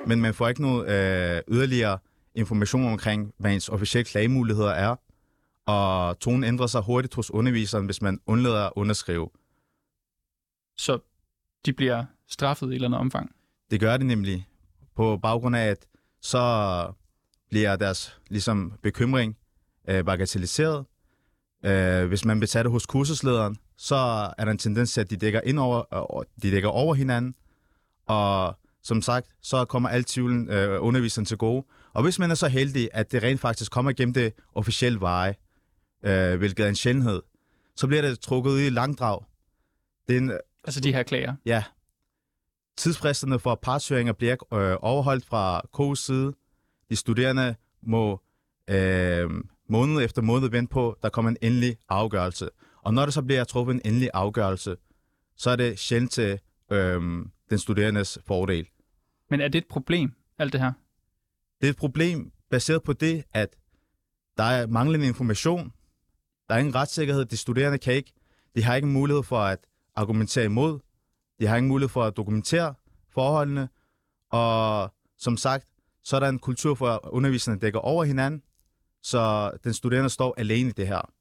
men 0.07 0.21
man 0.21 0.33
får 0.33 0.47
ikke 0.47 0.61
noget 0.61 0.89
øh, 0.89 1.41
yderligere 1.47 1.97
information 2.35 2.85
omkring, 2.85 3.33
hvad 3.37 3.53
ens 3.53 3.69
officielle 3.69 4.05
klagemuligheder 4.05 4.71
er, 4.71 4.95
og 5.65 6.19
tonen 6.19 6.43
ændrer 6.43 6.67
sig 6.67 6.81
hurtigt 6.81 7.15
hos 7.15 7.31
underviseren, 7.31 7.85
hvis 7.85 8.01
man 8.01 8.19
undlader 8.25 8.65
at 8.65 8.73
underskrive. 8.75 9.29
Så 10.77 10.99
de 11.65 11.73
bliver 11.73 12.05
straffet 12.27 12.67
i 12.67 12.69
et 12.69 12.75
eller 12.75 12.87
andet 12.87 12.99
omfang. 12.99 13.31
Det 13.71 13.79
gør 13.79 13.97
det 13.97 14.05
nemlig 14.05 14.47
på 14.95 15.17
baggrund 15.17 15.55
af, 15.55 15.67
at 15.67 15.85
så 16.21 16.93
bliver 17.49 17.75
deres 17.75 18.19
ligesom, 18.29 18.73
bekymring 18.83 19.37
øh, 19.89 20.05
bagatelliseret. 20.05 20.85
Øh, 21.65 22.07
hvis 22.07 22.25
man 22.25 22.39
betaler 22.39 22.69
hos 22.69 22.85
kursuslederen, 22.85 23.57
så 23.77 23.95
er 24.37 24.45
der 24.45 24.51
en 24.51 24.57
tendens 24.57 24.93
til, 24.93 25.01
at 25.01 25.09
de 25.09 25.17
dækker, 25.17 25.41
ind 25.41 25.59
over, 25.59 26.17
øh, 26.19 26.25
de 26.41 26.51
dækker 26.51 26.69
over 26.69 26.95
hinanden. 26.95 27.35
Og 28.07 28.55
som 28.83 29.01
sagt, 29.01 29.27
så 29.41 29.65
kommer 29.65 29.89
alt 29.89 30.07
tvivlen 30.07 30.49
øh, 30.49 30.83
underviseren 30.83 31.25
til 31.25 31.37
gode. 31.37 31.65
Og 31.93 32.03
hvis 32.03 32.19
man 32.19 32.31
er 32.31 32.35
så 32.35 32.47
heldig, 32.47 32.89
at 32.93 33.11
det 33.11 33.23
rent 33.23 33.39
faktisk 33.39 33.71
kommer 33.71 33.91
gennem 33.91 34.13
det 34.13 34.33
officielle 34.55 34.99
veje, 34.99 35.35
øh, 36.05 36.37
hvilket 36.37 36.65
er 36.65 36.69
en 36.69 36.75
sjældenhed, 36.75 37.21
så 37.75 37.87
bliver 37.87 38.01
det 38.01 38.19
trukket 38.19 38.51
ud 38.51 38.59
i 38.59 38.69
langdrag. 38.69 39.23
Det 40.07 40.15
er 40.15 40.21
en, 40.21 40.31
Altså 40.63 40.79
de 40.79 40.93
her 40.93 41.03
klager. 41.03 41.35
Ja. 41.45 41.63
Tidsfristerne 42.77 43.39
for 43.39 43.55
partshøringer 43.55 44.13
bliver 44.13 44.53
øh, 44.53 44.77
overholdt 44.81 45.25
fra 45.25 45.61
KU's 45.77 45.95
side. 45.95 46.33
De 46.89 46.95
studerende 46.95 47.55
må 47.81 48.21
øh, 48.69 49.29
måned 49.69 50.01
efter 50.03 50.21
måned 50.21 50.49
vente 50.49 50.71
på, 50.71 50.97
der 51.01 51.09
kommer 51.09 51.31
en 51.31 51.37
endelig 51.41 51.77
afgørelse. 51.89 52.49
Og 52.87 52.93
når 52.93 53.05
der 53.05 53.11
så 53.11 53.21
bliver 53.21 53.43
truffet 53.43 53.73
en 53.73 53.81
endelig 53.85 54.09
afgørelse, 54.13 54.75
så 55.35 55.49
er 55.49 55.55
det 55.55 55.79
sjældent 55.79 56.11
til 56.11 56.39
øh, 56.71 57.01
den 57.49 57.59
studerendes 57.59 58.19
fordel. 58.27 58.67
Men 59.29 59.41
er 59.41 59.47
det 59.47 59.57
et 59.57 59.67
problem, 59.67 60.13
alt 60.37 60.53
det 60.53 60.61
her? 60.61 60.73
Det 61.61 61.67
er 61.67 61.71
et 61.71 61.77
problem 61.77 62.31
baseret 62.51 62.83
på 62.83 62.93
det, 62.93 63.23
at 63.33 63.55
der 64.37 64.43
er 64.43 64.67
manglende 64.67 65.07
information. 65.07 65.71
Der 66.49 66.55
er 66.55 66.59
ingen 66.59 66.75
retssikkerhed. 66.75 67.25
De 67.25 67.37
studerende 67.37 67.77
kan 67.77 67.93
ikke. 67.93 68.13
De 68.55 68.63
har 68.63 68.75
ikke 68.75 68.87
mulighed 68.87 69.23
for 69.23 69.39
at 69.39 69.59
argumentere 69.95 70.45
imod. 70.45 70.79
De 71.39 71.47
har 71.47 71.57
ingen 71.57 71.69
mulighed 71.69 71.89
for 71.89 72.03
at 72.03 72.17
dokumentere 72.17 72.73
forholdene. 73.13 73.69
Og 74.31 74.93
som 75.17 75.37
sagt, 75.37 75.67
så 76.03 76.15
er 76.15 76.19
der 76.19 76.29
en 76.29 76.39
kultur 76.39 76.75
for, 76.75 76.87
at 76.87 76.99
underviserne 77.03 77.59
dækker 77.59 77.79
over 77.79 78.03
hinanden. 78.03 78.41
Så 79.03 79.51
den 79.63 79.73
studerende 79.73 80.09
står 80.09 80.35
alene 80.37 80.69
i 80.69 80.73
det 80.73 80.87
her. 80.87 81.16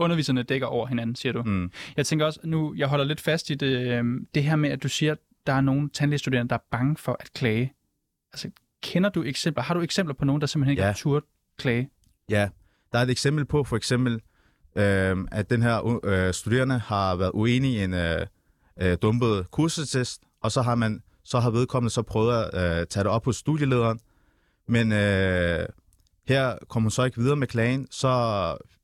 Underviserne 0.00 0.42
dækker 0.42 0.66
over 0.66 0.86
hinanden, 0.86 1.16
siger 1.16 1.32
du. 1.32 1.42
Mm. 1.42 1.70
Jeg 1.96 2.06
tænker 2.06 2.26
også, 2.26 2.40
nu 2.44 2.74
jeg 2.76 2.88
holder 2.88 3.04
lidt 3.04 3.20
fast 3.20 3.50
i 3.50 3.54
det, 3.54 3.88
øhm, 3.88 4.26
det 4.34 4.42
her 4.44 4.56
med, 4.56 4.70
at 4.70 4.82
du 4.82 4.88
siger, 4.88 5.12
at 5.12 5.18
der 5.46 5.52
er 5.52 5.60
nogle 5.60 5.90
tandlægestuderende, 5.90 6.48
der 6.50 6.54
er 6.56 6.64
bange 6.70 6.96
for 6.96 7.16
at 7.20 7.30
klage. 7.34 7.72
Altså, 8.32 8.50
kender 8.82 9.10
du 9.10 9.22
eksempler? 9.22 9.62
Har 9.64 9.74
du 9.74 9.80
eksempler 9.80 10.14
på 10.14 10.24
nogen, 10.24 10.40
der 10.40 10.46
simpelthen 10.46 10.70
ikke 10.70 10.82
Ja. 10.82 10.86
har 10.86 10.94
turt 10.94 11.22
klage? 11.58 11.90
Ja, 12.30 12.48
der 12.92 12.98
er 12.98 13.02
et 13.02 13.10
eksempel 13.10 13.44
på, 13.44 13.64
for 13.64 13.76
eksempel, 13.76 14.12
øh, 14.76 15.16
at 15.32 15.50
den 15.50 15.62
her 15.62 16.00
øh, 16.04 16.34
studerende 16.34 16.78
har 16.78 17.16
været 17.16 17.30
uenig 17.34 17.70
i 17.72 17.84
en 17.84 17.94
øh, 17.94 18.26
øh, 18.80 18.96
dumpet 19.02 19.50
kursetest, 19.50 20.22
og 20.42 20.52
så 20.52 20.62
har 20.62 20.74
man 20.74 21.02
så 21.24 21.40
har 21.40 21.50
vedkommende 21.50 21.90
så 21.90 22.02
prøvet 22.02 22.44
at 22.52 22.80
øh, 22.80 22.86
tage 22.86 23.04
det 23.04 23.10
op 23.12 23.24
hos 23.24 23.36
studielederen, 23.36 24.00
men 24.68 24.92
øh, 24.92 25.66
her 26.28 26.58
kommer 26.68 26.84
hun 26.84 26.90
så 26.90 27.04
ikke 27.04 27.18
videre 27.18 27.36
med 27.36 27.46
klagen, 27.46 27.86
så 27.90 28.08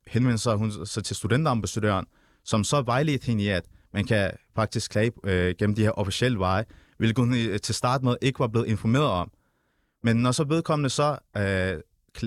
henvendte 0.06 0.42
sig 0.42 0.56
hun 0.56 0.86
så 0.86 1.00
til 1.00 1.16
studenterambassadøren, 1.16 2.06
som 2.44 2.64
så 2.64 2.82
vejledte 2.82 3.26
hende 3.26 3.44
i, 3.44 3.48
at 3.48 3.64
man 3.92 4.04
kan 4.04 4.30
faktisk 4.54 4.90
klage 4.90 5.12
øh, 5.25 5.54
gennem 5.58 5.75
de 5.75 5.82
her 5.82 5.90
officielle 5.90 6.38
veje, 6.38 6.64
hvilket 6.98 7.18
hun 7.18 7.34
øh, 7.34 7.60
til 7.60 7.75
start 7.75 8.02
med 8.02 8.16
ikke 8.22 8.40
var 8.40 8.46
blevet 8.48 8.66
informeret 8.66 9.06
om. 9.06 9.30
Men 10.02 10.16
når 10.16 10.32
så 10.32 10.44
vedkommende 10.44 10.90
så 10.90 11.18
øh, 11.36 11.78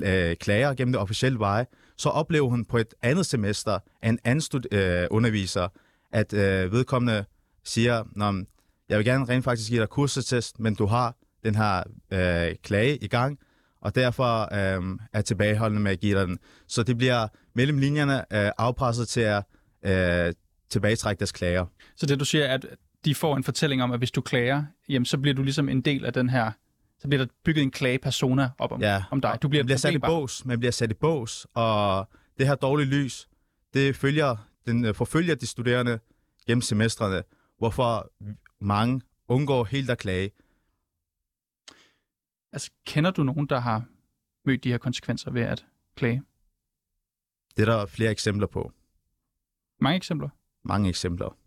øh 0.03 0.36
klager 0.36 0.74
gennem 0.74 0.91
det 0.91 1.01
officielle 1.01 1.39
veje, 1.39 1.65
så 1.98 2.09
oplever 2.09 2.50
hun 2.50 2.65
på 2.65 2.77
et 2.77 2.93
andet 3.01 3.25
semester 3.25 3.79
af 4.01 4.09
en 4.09 4.19
anden 4.24 4.41
stud- 4.41 4.75
øh, 4.77 5.07
underviser, 5.12 5.67
at 6.12 6.33
øh, 6.33 6.71
vedkommende 6.71 7.25
siger, 7.63 8.03
Nå, 8.15 8.45
jeg 8.89 8.98
vil 8.98 9.05
gerne 9.05 9.25
rent 9.25 9.43
faktisk 9.43 9.69
give 9.69 9.81
dig 9.81 9.89
kursetest, 9.89 10.59
men 10.59 10.75
du 10.75 10.86
har 10.86 11.15
den 11.43 11.55
her 11.55 11.83
øh, 12.12 12.55
klage 12.63 12.98
i 12.98 13.07
gang, 13.07 13.39
og 13.81 13.95
derfor 13.95 14.53
øh, 14.53 15.00
er 15.13 15.21
tilbageholdende 15.21 15.83
med 15.83 15.91
at 15.91 16.00
give 16.00 16.19
dig 16.19 16.27
den. 16.27 16.39
Så 16.67 16.83
det 16.83 16.98
bliver 16.98 17.27
mellem 17.60 17.78
linjerne 17.78 18.18
øh, 18.34 18.51
afpresset 18.58 19.08
til 19.08 19.22
at 19.22 19.44
øh, 19.86 20.34
tilbagetrække 20.70 21.20
deres 21.20 21.32
klager. 21.32 21.66
Så 21.96 22.06
det 22.06 22.20
du 22.20 22.25
siger, 22.25 22.46
er, 22.46 22.54
at 22.54 22.66
de 23.06 23.16
får 23.16 23.38
en 23.38 23.44
fortælling 23.44 23.84
om, 23.84 23.92
at 23.92 24.00
hvis 24.00 24.12
du 24.12 24.22
klager, 24.22 24.63
jamen, 24.89 25.06
så 25.06 25.18
bliver 25.18 25.36
du 25.36 25.44
ligesom 25.44 25.70
en 25.70 25.82
del 25.82 26.06
af 26.06 26.13
den 26.13 26.30
her, 26.30 26.51
så 27.00 27.08
bliver 27.08 27.25
der 27.25 27.32
bygget 27.44 27.63
en 27.63 27.72
klagepersona 27.72 28.50
op 28.58 28.72
om, 28.72 28.82
Ja, 28.82 29.04
om 29.12 29.22
dig. 29.22 29.38
Du 29.42 29.48
bliver, 29.48 29.63
man 29.63 29.66
bliver 29.66 29.78
sat 29.78 29.94
i 29.94 29.98
bås, 30.00 30.46
man 30.46 30.60
bliver 30.60 30.72
sat 30.72 30.92
i 30.92 30.94
bås, 30.94 31.48
og 31.54 32.10
det 32.38 32.48
her 32.48 32.56
dårlige 32.56 32.88
lys, 32.88 33.30
det 33.74 33.96
følger, 33.96 34.36
den 34.66 34.86
øh, 34.86 34.96
forfølger 34.96 35.36
de 35.36 35.48
studerende 35.48 36.00
gennem 36.48 36.62
semestrene, 36.62 37.24
hvorfor 37.58 38.12
mange 38.62 39.01
undgår 39.28 39.63
helt 39.63 39.89
at 39.89 39.98
klage. 39.98 40.32
Altså, 42.54 42.72
kender 42.86 43.12
du 43.12 43.24
nogen, 43.24 43.48
der 43.48 43.60
har 43.60 43.84
mødt 44.46 44.63
de 44.63 44.70
her 44.72 44.78
konsekvenser 44.78 45.32
ved 45.32 45.42
at 45.42 45.66
klage? 45.96 46.24
Det 47.58 47.68
er 47.68 47.72
der 47.77 47.86
flere 47.86 48.12
eksempler 48.12 48.48
på. 48.48 48.72
Mange 49.82 49.98
eksempler. 49.98 50.29
Mange 50.63 50.89
eksempler. 50.89 51.38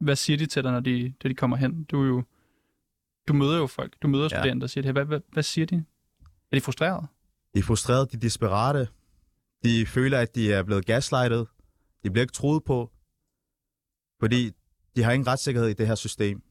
Hvad 0.00 0.16
siger 0.16 0.36
de 0.36 0.46
til 0.46 0.64
dig, 0.64 0.72
når 0.72 0.80
de, 0.80 1.14
når 1.24 1.28
de 1.28 1.34
kommer 1.34 1.56
hen? 1.56 1.84
Du 1.84 2.02
er 2.02 2.06
jo, 2.06 2.22
du 3.28 3.32
møder 3.32 3.58
jo 3.58 3.66
folk, 3.66 3.96
du 4.02 4.08
møder 4.08 4.24
Ja. 4.24 4.28
studerende, 4.28 4.60
der 4.60 4.66
siger 4.66 4.82
det 4.82 4.88
her. 4.88 4.92
Hvad, 4.92 5.04
hvad, 5.04 5.20
hvad 5.32 5.42
siger 5.42 5.66
de? 5.66 5.84
Er 6.52 6.56
de 6.56 6.60
frustrerede? 6.60 7.06
De 7.54 7.58
er 7.58 7.62
frustrerede, 7.62 8.06
de 8.06 8.16
er 8.16 8.20
desperate. 8.20 8.88
De 9.64 9.86
føler, 9.86 10.18
at 10.20 10.34
de 10.34 10.52
er 10.52 10.62
blevet 10.62 10.86
gaslightet. 10.86 11.48
De 12.02 12.10
bliver 12.10 12.22
ikke 12.22 12.32
troet 12.32 12.64
på. 12.64 12.90
Fordi 14.20 14.50
de 14.96 15.02
har 15.02 15.12
ingen 15.12 15.26
retssikkerhed 15.26 15.68
i 15.68 15.72
det 15.74 15.86
her 15.86 15.94
system. 15.94 16.42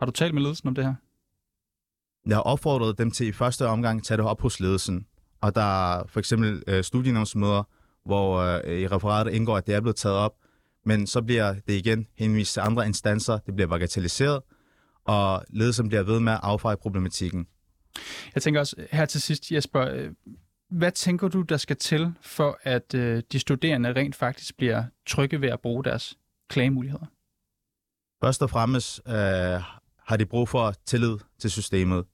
Har 0.00 0.06
du 0.06 0.12
talt 0.12 0.34
med 0.34 0.42
ledelsen 0.42 0.68
om 0.68 0.74
det 0.74 0.84
her? 0.84 0.94
Jeg 2.26 2.36
har 2.36 2.42
opfordret 2.42 2.98
dem 2.98 3.10
til 3.10 3.26
i 3.26 3.32
første 3.32 3.66
omgang 3.66 3.98
at 3.98 4.04
tage 4.04 4.18
det 4.18 4.26
op 4.26 4.40
hos 4.40 4.60
ledelsen. 4.60 5.06
Og 5.40 5.54
der 5.54 5.94
er 5.96 6.04
for 6.06 6.20
eksempel 6.20 6.62
øh, 6.66 6.84
studienævnsmøder, 6.84 7.62
hvor 8.04 8.38
øh, 8.38 8.80
i 8.80 8.86
referatet 8.86 9.32
indgår, 9.32 9.56
at 9.56 9.66
det 9.66 9.74
er 9.74 9.80
blevet 9.80 9.96
taget 9.96 10.16
op. 10.16 10.34
Men 10.84 11.06
så 11.06 11.22
bliver 11.22 11.52
det 11.52 11.72
igen 11.72 12.06
henvist 12.14 12.52
til 12.52 12.60
andre 12.60 12.86
instanser. 12.86 13.38
Det 13.38 13.54
bliver 13.54 13.68
bagatelliseret, 13.68 14.42
og 15.04 15.44
ledelsen 15.48 15.88
bliver 15.88 16.02
ved 16.02 16.20
med 16.20 16.32
at 16.32 16.40
affeje 16.42 16.76
problematikken. 16.76 17.46
Jeg 18.34 18.42
tænker 18.42 18.60
også 18.60 18.76
her 18.90 19.06
til 19.06 19.20
sidst, 19.22 19.52
Jesper, 19.52 19.88
øh, 19.88 20.10
hvad 20.70 20.92
tænker 20.92 21.28
du, 21.28 21.42
der 21.42 21.56
skal 21.56 21.76
til, 21.76 22.12
for 22.22 22.58
at 22.62 22.94
øh, 22.94 23.22
de 23.32 23.38
studerende 23.38 23.92
rent 23.92 24.16
faktisk 24.16 24.56
bliver 24.56 24.84
trygge 25.06 25.40
ved 25.40 25.48
at 25.48 25.60
bruge 25.60 25.84
deres 25.84 26.18
klagemuligheder? 26.48 27.06
Først 28.24 28.42
og 28.42 28.50
fremmest 28.50 29.00
øh, 29.06 29.14
har 30.06 30.16
de 30.18 30.26
brug 30.26 30.48
for 30.48 30.74
tillid 30.86 31.16
til 31.38 31.50
systemet. 31.50 32.04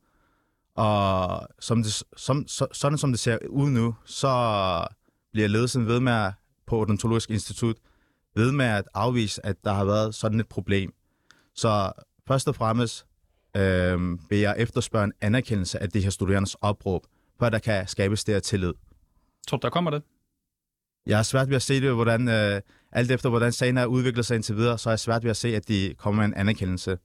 Og 0.76 1.48
som 1.60 1.82
det, 1.82 2.02
som, 2.16 2.48
så, 2.48 2.66
sådan 2.72 2.98
som 2.98 3.12
det 3.12 3.20
ser 3.20 3.38
ud 3.48 3.70
nu, 3.70 3.94
så 4.04 4.86
bliver 5.32 5.48
ledelsen 5.48 5.86
ved 5.86 6.00
med 6.00 6.12
at, 6.12 6.32
på 6.66 6.80
Odontologisk 6.80 7.30
Institut 7.30 7.76
ved 8.34 8.52
med 8.52 8.66
at 8.66 8.84
afvise, 8.94 9.46
at 9.46 9.56
der 9.64 9.72
har 9.72 9.84
været 9.84 10.14
sådan 10.14 10.40
et 10.40 10.48
problem. 10.48 10.94
Så 11.54 11.92
først 12.28 12.48
og 12.48 12.54
fremmest 12.54 13.06
øh, 13.56 14.30
vil 14.30 14.38
jeg 14.38 14.54
efterspørge 14.58 15.04
en 15.04 15.12
anerkendelse 15.20 15.82
af 15.82 15.90
de 15.90 16.00
her 16.00 16.10
studerendes 16.10 16.54
opråb, 16.54 17.02
for 17.38 17.46
at 17.46 17.52
der 17.52 17.58
kan 17.58 17.88
skabes 17.88 18.24
det 18.24 18.34
her 18.34 18.40
tillid. 18.40 18.72
Tror 19.48 19.58
du, 19.58 19.62
der 19.62 19.70
kommer 19.70 19.90
det? 19.90 20.02
Jeg 21.06 21.18
har 21.18 21.22
svært 21.22 21.48
ved 21.48 21.56
at 21.56 21.62
se 21.62 21.80
det, 21.80 21.94
hvordan, 21.94 22.28
øh, 22.28 22.60
alt 22.92 23.10
efter 23.10 23.28
hvordan 23.28 23.52
sagen 23.52 23.78
er 23.78 23.86
udviklet 23.86 24.26
sig 24.26 24.34
indtil 24.34 24.56
videre, 24.56 24.78
så 24.78 24.88
er 24.88 24.92
jeg 24.92 24.98
svært 24.98 25.22
ved 25.22 25.30
at 25.30 25.36
se, 25.36 25.56
at 25.56 25.68
de 25.68 25.94
kommer 25.98 26.22
med 26.22 26.28
en 26.28 26.40
anerkendelse. 26.40 26.98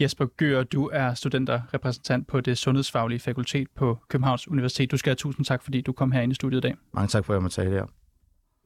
Jesper 0.00 0.26
Gør, 0.36 0.62
du 0.62 0.90
er 0.92 1.14
studenterrepræsentant 1.14 2.26
på 2.28 2.40
det 2.40 2.58
sundhedsfaglige 2.58 3.20
fakultet 3.20 3.68
på 3.76 3.98
Københavns 4.08 4.48
Universitet. 4.48 4.90
Du 4.90 4.96
skal 4.96 5.10
have 5.10 5.16
tusind 5.16 5.46
tak, 5.46 5.62
fordi 5.62 5.80
du 5.80 5.92
kom 5.92 6.12
her 6.12 6.20
ind 6.20 6.32
i 6.32 6.34
studiet 6.34 6.58
i 6.58 6.68
dag. 6.68 6.74
Mange 6.94 7.08
tak 7.08 7.24
for, 7.24 7.32
at 7.32 7.36
jeg 7.36 7.42
må 7.42 7.48
tale 7.48 7.70
her. 7.70 7.84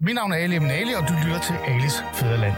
Mit 0.00 0.14
navn 0.14 0.32
er 0.32 0.36
Ali 0.36 0.56
Eminali, 0.56 0.92
og 0.92 1.08
du 1.08 1.14
lytter 1.24 1.40
til 1.40 1.54
Alis 1.66 1.94
Fæderland. 2.14 2.54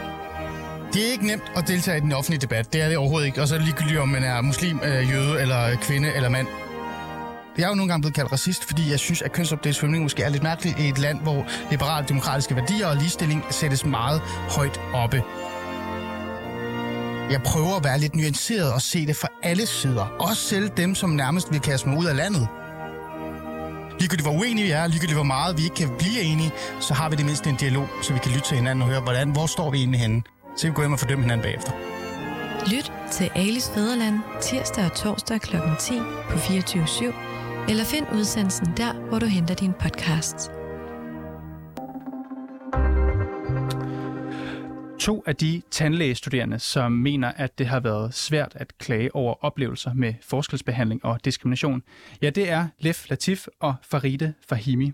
Det 0.92 1.06
er 1.06 1.12
ikke 1.12 1.26
nemt 1.26 1.52
at 1.56 1.64
deltage 1.68 1.98
i 1.98 2.00
den 2.00 2.12
offentlige 2.12 2.40
debat. 2.40 2.72
Det 2.72 2.82
er 2.82 2.88
det 2.88 2.96
overhovedet 2.96 3.26
ikke. 3.26 3.40
Og 3.40 3.48
så 3.48 3.54
er 3.54 3.58
det 3.58 3.66
ligegyldigt, 3.66 4.00
om 4.00 4.08
man 4.08 4.22
er 4.22 4.40
muslim, 4.40 4.76
øh, 4.84 5.10
jøde, 5.12 5.40
eller 5.42 5.76
kvinde, 5.82 6.12
eller 6.16 6.28
mand. 6.28 6.46
Jeg 7.58 7.64
er 7.64 7.68
jo 7.68 7.74
nogle 7.74 7.90
gange 7.90 8.02
blevet 8.02 8.14
kaldt 8.14 8.32
racist, 8.32 8.64
fordi 8.64 8.90
jeg 8.90 8.98
synes, 8.98 9.22
at 9.22 9.32
kønsopdelt 9.32 9.76
svømning 9.76 10.02
måske 10.02 10.22
er 10.22 10.28
lidt 10.28 10.42
mærkeligt 10.42 10.78
i 10.78 10.88
et 10.88 10.98
land, 10.98 11.20
hvor 11.20 11.46
liberale 11.70 12.06
demokratiske 12.08 12.56
værdier 12.56 12.86
og 12.86 12.96
ligestilling 12.96 13.44
sættes 13.50 13.84
meget 13.84 14.20
højt 14.56 14.80
oppe. 14.94 15.22
Jeg 17.30 17.42
prøver 17.42 17.76
at 17.76 17.84
være 17.84 17.98
lidt 17.98 18.16
nuanceret 18.16 18.72
og 18.72 18.82
se 18.82 19.06
det 19.06 19.16
fra 19.16 19.28
alle 19.42 19.66
sider. 19.66 20.04
Også 20.18 20.42
selv 20.42 20.68
dem, 20.76 20.94
som 20.94 21.10
nærmest 21.10 21.52
vil 21.52 21.60
kaste 21.60 21.88
mig 21.88 21.98
ud 21.98 22.06
af 22.06 22.16
landet. 22.16 22.48
Ligegyldigt 23.98 24.28
hvor 24.28 24.38
uenige 24.38 24.64
vi 24.64 24.70
er, 24.70 24.86
ligegyldigt 24.86 25.16
hvor 25.16 25.22
meget 25.22 25.58
vi 25.58 25.62
ikke 25.62 25.76
kan 25.76 25.90
blive 25.98 26.20
enige, 26.20 26.52
så 26.80 26.94
har 26.94 27.08
vi 27.08 27.16
det 27.16 27.24
mindste 27.24 27.50
en 27.50 27.56
dialog, 27.56 27.88
så 28.02 28.12
vi 28.12 28.18
kan 28.18 28.32
lytte 28.32 28.48
til 28.48 28.56
hinanden 28.56 28.82
og 28.82 28.88
høre, 28.88 29.00
hvordan, 29.00 29.30
hvor 29.30 29.46
står 29.46 29.70
vi 29.70 29.78
egentlig 29.78 30.00
henne. 30.00 30.22
Så 30.56 30.66
vi 30.66 30.72
går 30.72 30.82
hjem 30.82 30.92
og 30.92 30.98
fordømme 30.98 31.24
hinanden 31.24 31.44
bagefter. 31.44 31.72
Lyt 32.66 32.92
til 33.12 33.30
Alis 33.34 33.70
Fæderland 33.74 34.18
tirsdag 34.42 34.84
og 34.84 34.94
torsdag 34.94 35.40
kl. 35.40 35.56
10 35.80 35.92
på 36.30 36.38
24 36.38 37.12
eller 37.68 37.84
find 37.84 38.06
udsendelsen 38.14 38.66
der, 38.76 38.92
hvor 39.08 39.18
du 39.18 39.26
henter 39.26 39.54
din 39.54 39.72
podcast. 39.80 40.53
To 45.04 45.22
af 45.26 45.36
de 45.36 45.62
tandlægestuderende, 45.70 46.58
som 46.58 46.92
mener, 46.92 47.28
at 47.28 47.58
det 47.58 47.66
har 47.66 47.80
været 47.80 48.14
svært 48.14 48.52
at 48.54 48.78
klage 48.78 49.14
over 49.14 49.44
oplevelser 49.44 49.92
med 49.92 50.14
forskelsbehandling 50.22 51.04
og 51.04 51.24
diskrimination, 51.24 51.82
ja, 52.22 52.30
det 52.30 52.50
er 52.50 52.68
Lef 52.78 53.10
Latif 53.10 53.46
og 53.60 53.74
Faride 53.82 54.34
Fahimi. 54.48 54.92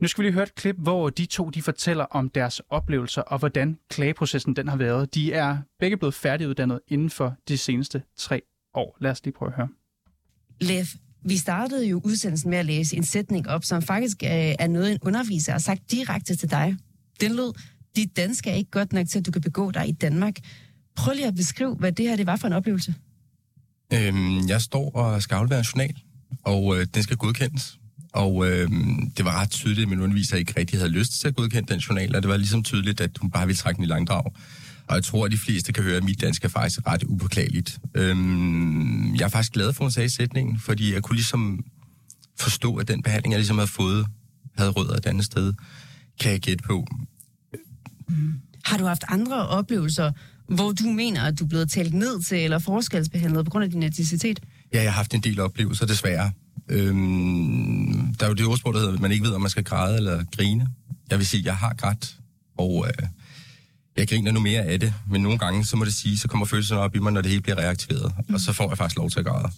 Nu 0.00 0.08
skal 0.08 0.22
vi 0.22 0.26
lige 0.26 0.34
høre 0.34 0.42
et 0.42 0.54
klip, 0.54 0.76
hvor 0.78 1.10
de 1.10 1.26
to 1.26 1.50
de 1.50 1.62
fortæller 1.62 2.04
om 2.04 2.28
deres 2.28 2.60
oplevelser 2.70 3.22
og 3.22 3.38
hvordan 3.38 3.78
klageprocessen 3.90 4.56
den 4.56 4.68
har 4.68 4.76
været. 4.76 5.14
De 5.14 5.32
er 5.32 5.58
begge 5.78 5.96
blevet 5.96 6.14
færdiguddannet 6.14 6.80
inden 6.88 7.10
for 7.10 7.34
de 7.48 7.58
seneste 7.58 8.02
tre 8.16 8.42
år. 8.74 8.96
Lad 9.00 9.10
os 9.10 9.24
lige 9.24 9.34
prøve 9.34 9.50
at 9.50 9.56
høre. 9.56 9.68
Lev, 10.60 10.84
vi 11.24 11.36
startede 11.36 11.86
jo 11.86 12.00
udsendelsen 12.04 12.50
med 12.50 12.58
at 12.58 12.66
læse 12.66 12.96
en 12.96 13.04
sætning 13.04 13.48
op, 13.48 13.64
som 13.64 13.82
faktisk 13.82 14.22
øh, 14.22 14.30
er 14.58 14.68
noget, 14.68 14.92
en 14.92 14.98
underviser 15.02 15.52
har 15.52 15.58
sagt 15.58 15.90
direkte 15.90 16.36
til 16.36 16.50
dig. 16.50 16.76
Den 17.20 17.36
lød, 17.36 17.52
dit 17.96 18.16
danske 18.16 18.50
er 18.50 18.54
ikke 18.54 18.70
godt 18.70 18.92
nok 18.92 19.08
til, 19.08 19.18
at 19.18 19.26
du 19.26 19.30
kan 19.30 19.42
begå 19.42 19.70
dig 19.70 19.88
i 19.88 19.92
Danmark. 19.92 20.36
Prøv 20.96 21.14
lige 21.14 21.26
at 21.26 21.34
beskrive, 21.34 21.74
hvad 21.74 21.92
det 21.92 22.08
her 22.08 22.16
det 22.16 22.26
var 22.26 22.36
for 22.36 22.46
en 22.46 22.52
oplevelse. 22.52 22.94
Øhm, 23.92 24.48
jeg 24.48 24.60
står 24.60 24.90
og 24.90 25.22
skal 25.22 25.34
aflevere 25.34 25.58
en 25.58 25.64
journal, 25.64 25.94
og 26.44 26.78
øh, 26.78 26.86
den 26.94 27.02
skal 27.02 27.16
godkendes. 27.16 27.78
Og 28.12 28.48
øh, 28.48 28.70
det 29.16 29.24
var 29.24 29.40
ret 29.40 29.50
tydeligt, 29.50 29.82
at 29.82 29.88
min 29.88 30.00
underviser 30.00 30.36
ikke 30.36 30.54
rigtig 30.56 30.78
havde 30.78 30.90
lyst 30.90 31.12
til 31.12 31.28
at 31.28 31.34
godkende 31.34 31.72
den 31.72 31.78
journal, 31.80 32.16
og 32.16 32.22
det 32.22 32.28
var 32.28 32.36
ligesom 32.36 32.62
tydeligt, 32.62 33.00
at 33.00 33.10
hun 33.20 33.30
bare 33.30 33.46
ville 33.46 33.56
trække 33.56 33.76
den 33.76 33.84
i 33.84 33.86
langdrag. 33.86 34.24
Og 34.88 34.94
jeg 34.94 35.04
tror, 35.04 35.24
at 35.24 35.32
de 35.32 35.38
fleste 35.38 35.72
kan 35.72 35.84
høre, 35.84 35.96
at 35.96 36.04
mit 36.04 36.20
dansk 36.20 36.44
er 36.44 36.48
faktisk 36.48 36.80
ret 36.86 37.04
upåklageligt. 37.06 37.78
Øhm, 37.94 39.14
jeg 39.14 39.24
er 39.24 39.28
faktisk 39.28 39.52
glad 39.52 39.72
for, 39.72 39.84
at 39.84 39.84
hun 39.84 39.90
sagde 39.90 40.08
sætningen, 40.08 40.58
fordi 40.58 40.94
jeg 40.94 41.02
kunne 41.02 41.16
ligesom 41.16 41.64
forstå, 42.38 42.76
at 42.76 42.88
den 42.88 43.02
behandling, 43.02 43.32
jeg 43.32 43.38
ligesom 43.38 43.58
havde 43.58 43.70
fået, 43.70 44.06
havde 44.56 44.70
rødder 44.70 44.94
et 44.96 45.06
andet 45.06 45.24
sted, 45.24 45.52
kan 46.20 46.32
jeg 46.32 46.40
gætte 46.40 46.64
på. 46.64 46.86
Har 48.64 48.76
du 48.78 48.84
haft 48.84 49.04
andre 49.08 49.48
oplevelser, 49.48 50.12
hvor 50.48 50.72
du 50.72 50.84
mener, 50.84 51.22
at 51.22 51.38
du 51.38 51.44
er 51.44 51.48
blevet 51.48 51.70
talt 51.70 51.94
ned 51.94 52.22
til 52.22 52.38
eller 52.38 52.58
forskelsbehandlet 52.58 53.44
på 53.44 53.50
grund 53.50 53.64
af 53.64 53.70
din 53.70 53.82
etnicitet? 53.82 54.40
Ja, 54.74 54.82
jeg 54.82 54.92
har 54.92 54.96
haft 54.96 55.14
en 55.14 55.20
del 55.20 55.40
oplevelser, 55.40 55.86
desværre. 55.86 56.30
Øhm, 56.68 58.14
der 58.14 58.24
er 58.24 58.28
jo 58.28 58.34
det 58.34 58.46
ordsprog, 58.46 58.74
der 58.74 58.80
hedder, 58.80 58.94
at 58.94 59.00
man 59.00 59.12
ikke 59.12 59.24
ved, 59.24 59.32
om 59.32 59.40
man 59.40 59.50
skal 59.50 59.64
græde 59.64 59.96
eller 59.96 60.24
grine. 60.36 60.68
Jeg 61.10 61.18
vil 61.18 61.26
sige, 61.26 61.40
at 61.40 61.46
jeg 61.46 61.56
har 61.56 61.74
grædt, 61.74 62.16
og 62.58 62.86
øh, 62.88 63.06
jeg 63.96 64.08
griner 64.08 64.32
nu 64.32 64.40
mere 64.40 64.62
af 64.62 64.80
det. 64.80 64.94
Men 65.10 65.22
nogle 65.22 65.38
gange, 65.38 65.64
så 65.64 65.76
må 65.76 65.84
det 65.84 65.94
sige, 65.94 66.18
så 66.18 66.28
kommer 66.28 66.46
følelserne 66.46 66.80
op 66.80 66.96
i 66.96 66.98
mig, 66.98 67.12
når 67.12 67.20
det 67.20 67.30
hele 67.30 67.42
bliver 67.42 67.58
reaktiveret. 67.58 68.12
Mm. 68.28 68.34
Og 68.34 68.40
så 68.40 68.52
får 68.52 68.68
jeg 68.68 68.78
faktisk 68.78 68.96
lov 68.96 69.10
til 69.10 69.18
at 69.18 69.26
græde. 69.26 69.48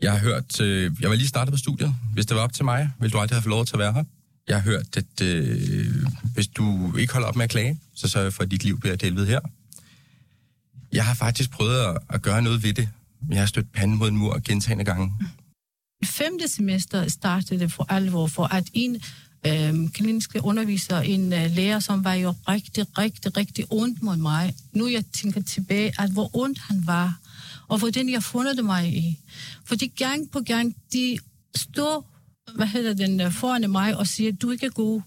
Jeg 0.00 0.12
har 0.12 0.18
hørt, 0.18 0.60
øh, 0.60 0.92
jeg 1.00 1.10
var 1.10 1.16
lige 1.16 1.28
startet 1.28 1.52
på 1.52 1.58
studiet. 1.58 1.94
Hvis 2.14 2.26
det 2.26 2.36
var 2.36 2.42
op 2.42 2.52
til 2.52 2.64
mig, 2.64 2.90
ville 3.00 3.12
du 3.12 3.18
aldrig 3.18 3.36
have 3.36 3.42
fået 3.42 3.50
lov 3.50 3.66
til 3.66 3.74
at 3.74 3.78
være 3.78 3.92
her. 3.92 4.04
Jeg 4.50 4.62
har 4.62 4.70
hørt, 4.70 4.96
at 4.96 5.20
øh, 5.22 6.06
hvis 6.34 6.46
du 6.48 6.96
ikke 6.96 7.12
holder 7.12 7.28
op 7.28 7.36
med 7.36 7.44
at 7.44 7.50
klage, 7.50 7.80
så 7.94 8.08
sørger 8.08 8.24
jeg 8.24 8.32
for, 8.32 8.42
at 8.42 8.50
dit 8.50 8.64
liv 8.64 8.80
bliver 8.80 8.94
et 8.94 9.02
helvede 9.02 9.26
her. 9.26 9.40
Jeg 10.92 11.04
har 11.04 11.14
faktisk 11.14 11.50
prøvet 11.50 11.80
at, 11.80 11.98
at 12.08 12.22
gøre 12.22 12.42
noget 12.42 12.62
ved 12.62 12.72
det. 12.72 12.88
Jeg 13.28 13.38
har 13.38 13.46
stødt 13.46 13.72
panden 13.72 13.98
mod 13.98 14.08
en 14.08 14.16
mur 14.16 14.40
gentagende 14.44 14.84
gange. 14.84 15.12
femte 16.04 16.48
semester 16.48 17.08
startede 17.08 17.60
det 17.60 17.72
for 17.72 17.86
alvor, 17.88 18.26
for 18.26 18.44
at 18.44 18.64
en 18.72 18.94
øh, 19.46 19.90
klinisk 19.90 20.36
underviser, 20.42 21.00
en 21.00 21.32
øh, 21.32 21.50
lærer, 21.50 21.78
som 21.78 22.04
var 22.04 22.14
jo 22.14 22.34
rigtig, 22.48 22.98
rigtig, 22.98 23.36
rigtig 23.36 23.64
ondt 23.70 24.02
mod 24.02 24.16
mig. 24.16 24.54
Nu 24.72 24.88
jeg 24.88 25.04
tænker 25.12 25.42
tilbage, 25.42 25.92
at 25.98 26.10
hvor 26.10 26.36
ondt 26.36 26.58
han 26.58 26.86
var, 26.86 27.18
og 27.68 27.78
hvordan 27.78 28.08
jeg 28.08 28.22
fundet 28.22 28.64
mig 28.64 28.96
i. 28.96 29.18
Fordi 29.64 29.86
gang 29.86 30.30
på 30.30 30.40
gang, 30.40 30.76
de 30.92 31.18
stod 31.56 32.02
hvad 32.54 32.66
hedder 32.66 32.94
den, 32.94 33.20
øh, 33.20 33.32
foran 33.32 33.70
mig 33.70 33.96
og 33.96 34.06
sige, 34.06 34.32
du 34.32 34.48
er 34.48 34.52
ikke 34.52 34.70
god. 34.70 35.00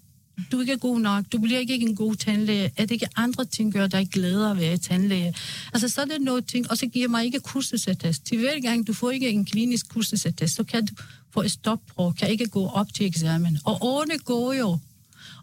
Du 0.51 0.57
er 0.57 0.61
ikke 0.61 0.77
god 0.77 0.99
nok. 0.99 1.25
Du 1.31 1.37
bliver 1.37 1.59
ikke 1.59 1.75
en 1.75 1.95
god 1.95 2.15
tandlæge. 2.15 2.71
Er 2.77 2.81
det 2.85 2.91
ikke 2.91 3.07
andre 3.15 3.45
ting, 3.45 3.73
gør 3.73 3.87
dig 3.87 4.07
glæder 4.11 4.51
at 4.51 4.57
være 4.57 4.77
tandlæge? 4.77 5.35
Altså, 5.73 5.89
så 5.89 6.01
er 6.01 6.05
det 6.05 6.21
noget 6.21 6.45
ting, 6.47 6.71
og 6.71 6.77
så 6.77 6.87
giver 6.87 7.07
mig 7.07 7.25
ikke 7.25 7.39
kursusattest. 7.39 8.25
Til 8.25 8.37
hver 8.37 8.59
gang, 8.59 8.87
du 8.87 8.93
får 8.93 9.11
ikke 9.11 9.29
en 9.29 9.45
klinisk 9.45 9.89
kursusattest, 9.89 10.55
så 10.55 10.63
kan 10.63 10.85
du 10.85 10.93
få 11.33 11.41
et 11.41 11.51
stopprøve, 11.51 12.13
kan 12.13 12.29
ikke 12.29 12.47
gå 12.47 12.67
op 12.67 12.93
til 12.93 13.05
eksamen. 13.05 13.59
Og 13.65 13.77
årene 13.81 14.17
går 14.17 14.53
jo, 14.53 14.77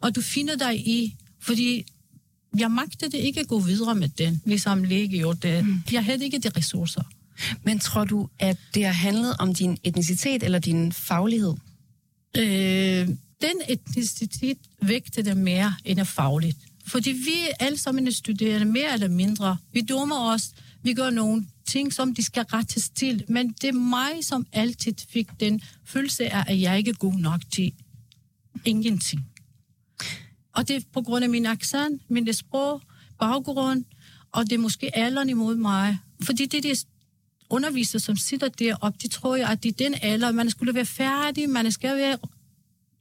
og 0.00 0.14
du 0.14 0.21
finder 0.21 0.57
dig 0.57 0.88
i, 0.88 1.16
fordi 1.40 1.85
jeg 2.59 2.71
magtede 2.71 3.19
ikke 3.19 3.40
at 3.40 3.49
gå 3.49 3.59
videre 3.59 3.95
med 3.95 4.09
den, 4.09 4.42
ligesom 4.45 4.85
læge 4.85 5.09
gjorde 5.09 5.49
det. 5.49 5.66
Jeg 5.92 6.04
havde 6.04 6.25
ikke 6.25 6.38
de 6.38 6.50
ressourcer. 6.57 7.02
Men 7.62 7.78
tror 7.78 8.04
du, 8.04 8.28
at 8.38 8.57
det 8.75 8.85
har 8.85 8.92
handlet 8.92 9.37
om 9.38 9.54
din 9.54 9.78
etnicitet 9.85 10.42
eller 10.42 10.59
din 10.59 10.92
faglighed? 10.92 11.54
Øh, 12.37 13.09
den 13.43 13.57
etnicitet 13.69 14.59
vægter 14.83 15.23
det 15.23 15.37
mere 15.37 15.75
end 15.85 15.99
er 15.99 16.05
fagligt. 16.05 16.57
Fordi 16.87 17.11
vi 17.11 17.35
alle 17.61 17.79
sammen 17.79 18.07
er 18.07 18.11
studerende, 18.11 18.67
mere 18.67 18.93
eller 18.93 19.09
mindre. 19.09 19.57
Vi 19.73 19.81
dummer 19.81 20.33
os, 20.33 20.51
vi 20.83 20.95
gør 20.95 21.11
nogle 21.11 21.47
ting, 21.67 21.93
som 21.93 22.15
de 22.15 22.25
skal 22.25 22.43
rettes 22.43 22.91
til. 22.91 23.25
Men 23.29 23.55
det 23.61 23.69
er 23.69 23.73
mig, 23.73 24.25
som 24.25 24.47
altid 24.53 24.95
fik 25.09 25.29
den 25.41 25.61
følelse 25.85 26.25
af, 26.33 26.45
at 26.47 26.61
jeg 26.61 26.79
ikke 26.79 26.91
er 26.91 26.95
god 26.95 27.15
nok 27.15 27.41
til 27.53 27.73
ingenting. 28.65 29.27
Og 30.53 30.69
det 30.69 30.77
er 30.77 30.81
på 30.93 31.03
grund 31.03 31.25
af 31.25 31.31
min 31.31 31.47
accent, 31.47 32.03
min 32.11 32.33
sprog, 32.33 32.83
baggrund, 33.19 33.85
og 34.33 34.45
det 34.45 34.53
er 34.53 34.59
måske 34.59 34.97
alderen 34.97 35.29
imod 35.29 35.57
mig. 35.57 35.99
Fordi 36.23 36.47
det 36.47 36.65
er 36.65 36.85
undervisere, 37.50 38.00
som 38.00 38.16
sidder 38.16 38.49
deroppe, 38.49 38.99
de 39.02 39.09
tror 39.09 39.37
jo, 39.37 39.45
at 39.47 39.62
det 39.62 39.69
er 39.69 39.85
den 39.85 39.95
alder, 40.02 40.33
man 40.33 40.50
skulle 40.50 40.75
være 40.75 40.87
færdig, 40.87 41.50
man 41.50 41.73
skal 41.73 41.97
være 41.97 42.19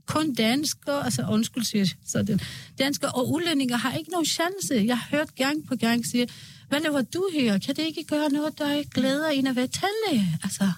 kun 0.06 0.34
dansker, 0.34 0.94
altså 0.94 1.26
undskyld, 1.30 1.64
siger 1.64 1.82
jeg 1.82 1.90
sådan, 2.06 2.40
dansker 2.80 3.08
og 3.08 3.32
udlændinge 3.32 3.78
har 3.78 3.94
ikke 3.94 4.12
nogen 4.12 4.26
chance. 4.26 4.84
Jeg 4.86 4.98
har 4.98 5.18
hørt 5.18 5.36
gang 5.36 5.68
på 5.68 5.76
gang 5.76 6.06
sige, 6.06 6.28
hvad 6.70 6.80
laver 6.80 7.02
du 7.02 7.30
her? 7.34 7.58
Kan 7.58 7.76
det 7.76 7.84
ikke 7.84 8.04
gøre 8.04 8.30
noget, 8.30 8.60
der 8.60 8.74
ikke 8.74 8.90
glæder 8.92 9.30
en 9.30 9.48
at 9.48 9.56
være 9.56 9.68
tandlæge? 9.68 10.40
Altså, 10.44 10.72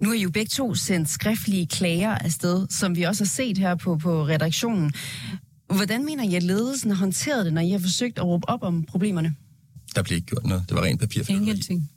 Nu 0.00 0.10
er 0.10 0.14
I 0.14 0.22
jo 0.22 0.30
begge 0.30 0.48
to 0.48 0.74
sendt 0.74 1.10
skriftlige 1.10 1.66
klager 1.66 2.10
afsted, 2.10 2.66
som 2.70 2.96
vi 2.96 3.02
også 3.02 3.24
har 3.24 3.28
set 3.28 3.58
her 3.58 3.74
på, 3.74 3.96
på 3.96 4.26
redaktionen. 4.26 4.92
Hvordan 5.66 6.04
mener 6.04 6.24
I, 6.24 6.34
at 6.34 6.42
ledelsen 6.42 6.90
har 6.90 6.98
håndteret 6.98 7.44
det, 7.44 7.52
når 7.52 7.60
I 7.60 7.70
har 7.70 7.78
forsøgt 7.78 8.18
at 8.18 8.24
råbe 8.24 8.48
op 8.48 8.62
om 8.62 8.84
problemerne? 8.84 9.34
Der 9.94 10.02
blev 10.02 10.16
ikke 10.16 10.26
gjort 10.26 10.46
noget. 10.46 10.64
Det 10.68 10.76
var 10.76 10.82
rent 10.82 11.00
papir. 11.00 11.22
ingenting. 11.28 11.90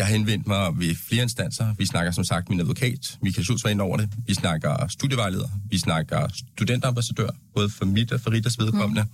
Jeg 0.00 0.06
har 0.08 0.12
henvendt 0.12 0.46
mig 0.46 0.78
ved 0.78 0.94
flere 0.94 1.22
instanser. 1.22 1.74
Vi 1.78 1.86
snakker 1.86 2.12
som 2.12 2.24
sagt 2.24 2.48
min 2.48 2.60
advokat, 2.60 3.18
Michael 3.22 3.44
Schultz 3.44 3.64
var 3.64 3.70
inde 3.70 3.82
over 3.84 3.96
det. 3.96 4.08
Vi 4.26 4.34
snakker 4.34 4.86
studievejleder. 4.88 5.48
Vi 5.70 5.78
snakker 5.78 6.28
studentambassadør, 6.56 7.28
både 7.54 7.70
for 7.70 7.84
mit 7.84 8.12
og 8.12 8.20
for 8.20 8.30
Ritters 8.30 8.58
vedkommende. 8.58 9.02
Mm. 9.02 9.08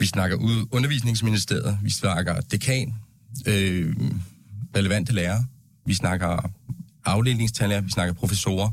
Vi 0.00 0.06
snakker 0.06 0.36
ud 0.36 0.66
undervisningsministeriet. 0.70 1.78
Vi 1.82 1.90
snakker 1.90 2.40
dekan, 2.40 2.94
øh, 3.46 3.96
relevante 4.76 5.12
lærere. 5.12 5.44
Vi 5.86 5.94
snakker 5.94 6.50
afdelingstandlærer. 7.04 7.80
Vi 7.80 7.90
snakker 7.90 8.14
professorer. 8.14 8.70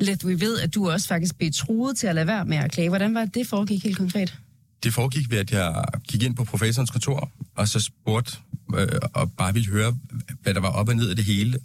Let, 0.00 0.26
vi 0.28 0.40
ved, 0.40 0.60
at 0.60 0.74
du 0.74 0.90
også 0.90 1.08
faktisk 1.08 1.36
blev 1.36 1.50
truet 1.52 1.98
til 1.98 2.06
at 2.06 2.14
lade 2.14 2.26
være 2.26 2.44
med 2.44 2.56
at 2.56 2.72
klage. 2.72 2.88
Hvordan 2.88 3.14
var 3.14 3.24
det, 3.24 3.34
det 3.34 3.46
foregik 3.46 3.84
helt 3.84 3.96
konkret? 3.96 4.38
Det 4.84 4.94
foregik 4.94 5.30
ved, 5.30 5.38
at 5.38 5.52
jeg 5.52 5.84
gik 6.08 6.22
ind 6.22 6.36
på 6.36 6.44
professorens 6.44 6.90
kontor, 6.90 7.30
og 7.56 7.68
så 7.68 7.80
spurgte, 7.80 8.38
øh, 8.74 8.88
og 9.14 9.32
bare 9.32 9.52
ville 9.54 9.68
høre, 9.68 9.96
hvad 10.42 10.54
der 10.54 10.60
var 10.60 10.68
op 10.68 10.88
og 10.88 10.96
ned 10.96 11.10
af 11.10 11.16
det 11.16 11.24
hele, 11.24 11.58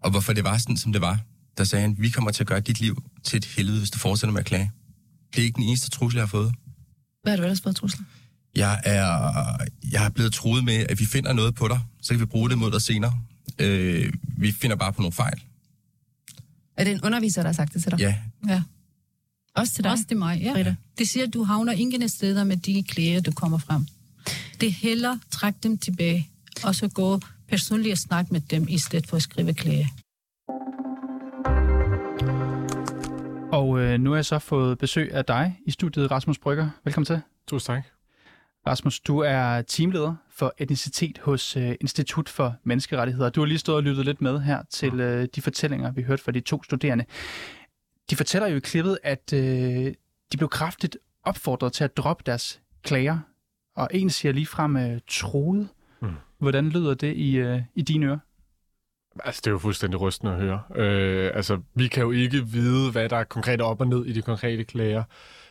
og 0.00 0.10
hvorfor 0.10 0.32
det 0.32 0.44
var 0.44 0.58
sådan, 0.58 0.76
som 0.76 0.92
det 0.92 1.00
var. 1.00 1.20
Der 1.58 1.64
sagde 1.64 1.82
han, 1.82 1.96
vi 1.98 2.10
kommer 2.10 2.30
til 2.30 2.42
at 2.42 2.46
gøre 2.46 2.60
dit 2.60 2.80
liv 2.80 3.02
til 3.24 3.36
et 3.36 3.44
helvede, 3.44 3.78
hvis 3.78 3.90
du 3.90 3.98
fortsætter 3.98 4.32
med 4.32 4.40
at 4.40 4.46
klage. 4.46 4.70
Det 5.34 5.38
er 5.40 5.44
ikke 5.44 5.56
den 5.56 5.62
eneste 5.64 5.90
trussel, 5.90 6.16
jeg 6.18 6.22
har 6.22 6.28
fået. 6.28 6.54
Hvad 7.22 7.32
har 7.32 7.36
du 7.36 7.42
ellers 7.42 7.60
fået 7.60 7.76
trusler? 7.76 8.04
Jeg 8.56 8.80
er, 8.84 9.56
jeg 9.92 10.04
er 10.06 10.10
blevet 10.10 10.32
truet 10.32 10.64
med, 10.64 10.74
at 10.88 11.00
vi 11.00 11.04
finder 11.06 11.32
noget 11.32 11.54
på 11.54 11.68
dig, 11.68 11.80
så 12.02 12.12
kan 12.14 12.20
vi 12.20 12.24
bruge 12.26 12.50
det 12.50 12.58
mod 12.58 12.70
dig 12.70 12.82
senere. 12.82 13.20
Øh, 13.58 14.12
vi 14.38 14.52
finder 14.52 14.76
bare 14.76 14.92
på 14.92 15.00
nogle 15.02 15.12
fejl. 15.12 15.42
Er 16.76 16.84
det 16.84 16.92
en 16.92 17.00
underviser, 17.04 17.42
der 17.42 17.48
har 17.48 17.52
sagt 17.52 17.74
det 17.74 17.82
til 17.82 17.90
dig? 17.92 17.98
Ja, 18.00 18.16
Ja, 18.48 18.62
Også 19.54 19.74
til 19.74 19.84
dig? 19.84 19.92
også 19.92 20.04
til 20.08 20.16
mig. 20.16 20.40
Ja. 20.40 20.52
Rita? 20.56 20.74
Det 20.98 21.08
siger, 21.08 21.26
at 21.26 21.34
du 21.34 21.44
havner 21.44 21.72
ingen 21.72 22.08
steder 22.08 22.44
med 22.44 22.56
de 22.56 22.82
klæder, 22.82 23.20
du 23.20 23.32
kommer 23.32 23.58
frem. 23.58 23.86
Det 24.60 24.68
er 24.68 24.72
heller 24.72 25.18
træk 25.30 25.54
dem 25.62 25.78
tilbage, 25.78 26.28
og 26.64 26.74
så 26.74 26.88
gå 26.88 27.20
personligt 27.48 27.92
og 27.92 27.98
snakke 27.98 28.32
med 28.32 28.40
dem, 28.40 28.66
i 28.68 28.78
stedet 28.78 29.06
for 29.06 29.16
at 29.16 29.22
skrive 29.22 29.54
klæder. 29.54 29.86
Og 33.52 33.78
øh, 33.78 34.00
nu 34.00 34.10
har 34.10 34.16
jeg 34.16 34.24
så 34.24 34.38
fået 34.38 34.78
besøg 34.78 35.12
af 35.12 35.24
dig 35.24 35.58
i 35.66 35.70
studiet, 35.70 36.10
Rasmus 36.10 36.38
Brygger. 36.38 36.70
Velkommen 36.84 37.06
til. 37.06 37.20
Tusind 37.48 37.74
tak. 37.74 37.84
Rasmus, 38.66 39.00
du 39.00 39.18
er 39.18 39.62
teamleder 39.62 40.14
for 40.30 40.54
etnicitet 40.58 41.18
hos 41.18 41.56
øh, 41.56 41.74
Institut 41.80 42.28
for 42.28 42.54
Menneskerettigheder. 42.64 43.30
Du 43.30 43.40
har 43.40 43.46
lige 43.46 43.58
stået 43.58 43.76
og 43.76 43.82
lyttet 43.82 44.04
lidt 44.04 44.20
med 44.20 44.40
her 44.40 44.62
til 44.70 45.00
øh, 45.00 45.28
de 45.34 45.42
fortællinger, 45.42 45.92
vi 45.92 46.02
hørte 46.02 46.22
fra 46.22 46.32
de 46.32 46.40
to 46.40 46.62
studerende. 46.62 47.04
De 48.10 48.16
fortæller 48.16 48.48
jo 48.48 48.56
i 48.56 48.60
klippet, 48.60 48.98
at 49.02 49.32
øh, 49.32 49.94
de 50.32 50.36
blev 50.36 50.48
kraftigt 50.48 50.96
opfordret 51.24 51.72
til 51.72 51.84
at 51.84 51.96
droppe 51.96 52.22
deres 52.26 52.60
klager. 52.82 53.18
Og 53.76 53.88
en 53.90 54.10
siger 54.10 54.32
lige 54.32 54.46
frem 54.46 54.76
øh, 54.76 55.00
troet. 55.08 55.68
Mm. 56.02 56.08
Hvordan 56.38 56.68
lyder 56.68 56.94
det 56.94 57.16
i, 57.16 57.36
øh, 57.36 57.62
i 57.74 57.82
dine 57.82 58.06
ører? 58.06 58.18
Altså, 59.24 59.40
det 59.40 59.46
er 59.46 59.50
jo 59.50 59.58
fuldstændig 59.58 60.00
rystende 60.00 60.32
at 60.32 60.38
høre. 60.38 60.62
Øh, 60.74 61.30
altså, 61.34 61.60
vi 61.74 61.88
kan 61.88 62.02
jo 62.02 62.10
ikke 62.10 62.46
vide, 62.46 62.92
hvad 62.92 63.08
der 63.08 63.16
er 63.16 63.24
konkret 63.24 63.60
op 63.60 63.80
og 63.80 63.86
ned 63.86 64.04
i 64.04 64.12
de 64.12 64.22
konkrete 64.22 64.64
klager. 64.64 65.04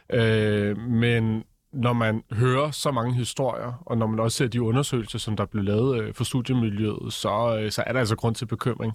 Øh, 0.10 0.78
men 0.78 1.44
når 1.74 1.94
man 1.94 2.24
hører 2.32 2.72
så 2.72 2.92
mange 2.92 3.14
historier, 3.14 3.84
og 3.86 3.98
når 3.98 4.08
man 4.08 4.20
også 4.20 4.38
ser 4.38 4.48
de 4.48 4.62
undersøgelser, 4.62 5.20
som 5.20 5.36
der 5.36 5.46
blev 5.46 5.64
lavet 5.64 6.02
øh, 6.02 6.14
for 6.14 6.24
studiemiljøet, 6.24 7.14
så, 7.14 7.60
øh, 7.60 7.72
så 7.72 7.84
er 7.88 7.94
der 7.94 8.00
altså 8.00 8.16
grund 8.16 8.36
til 8.36 8.46
bekymring. 8.46 8.94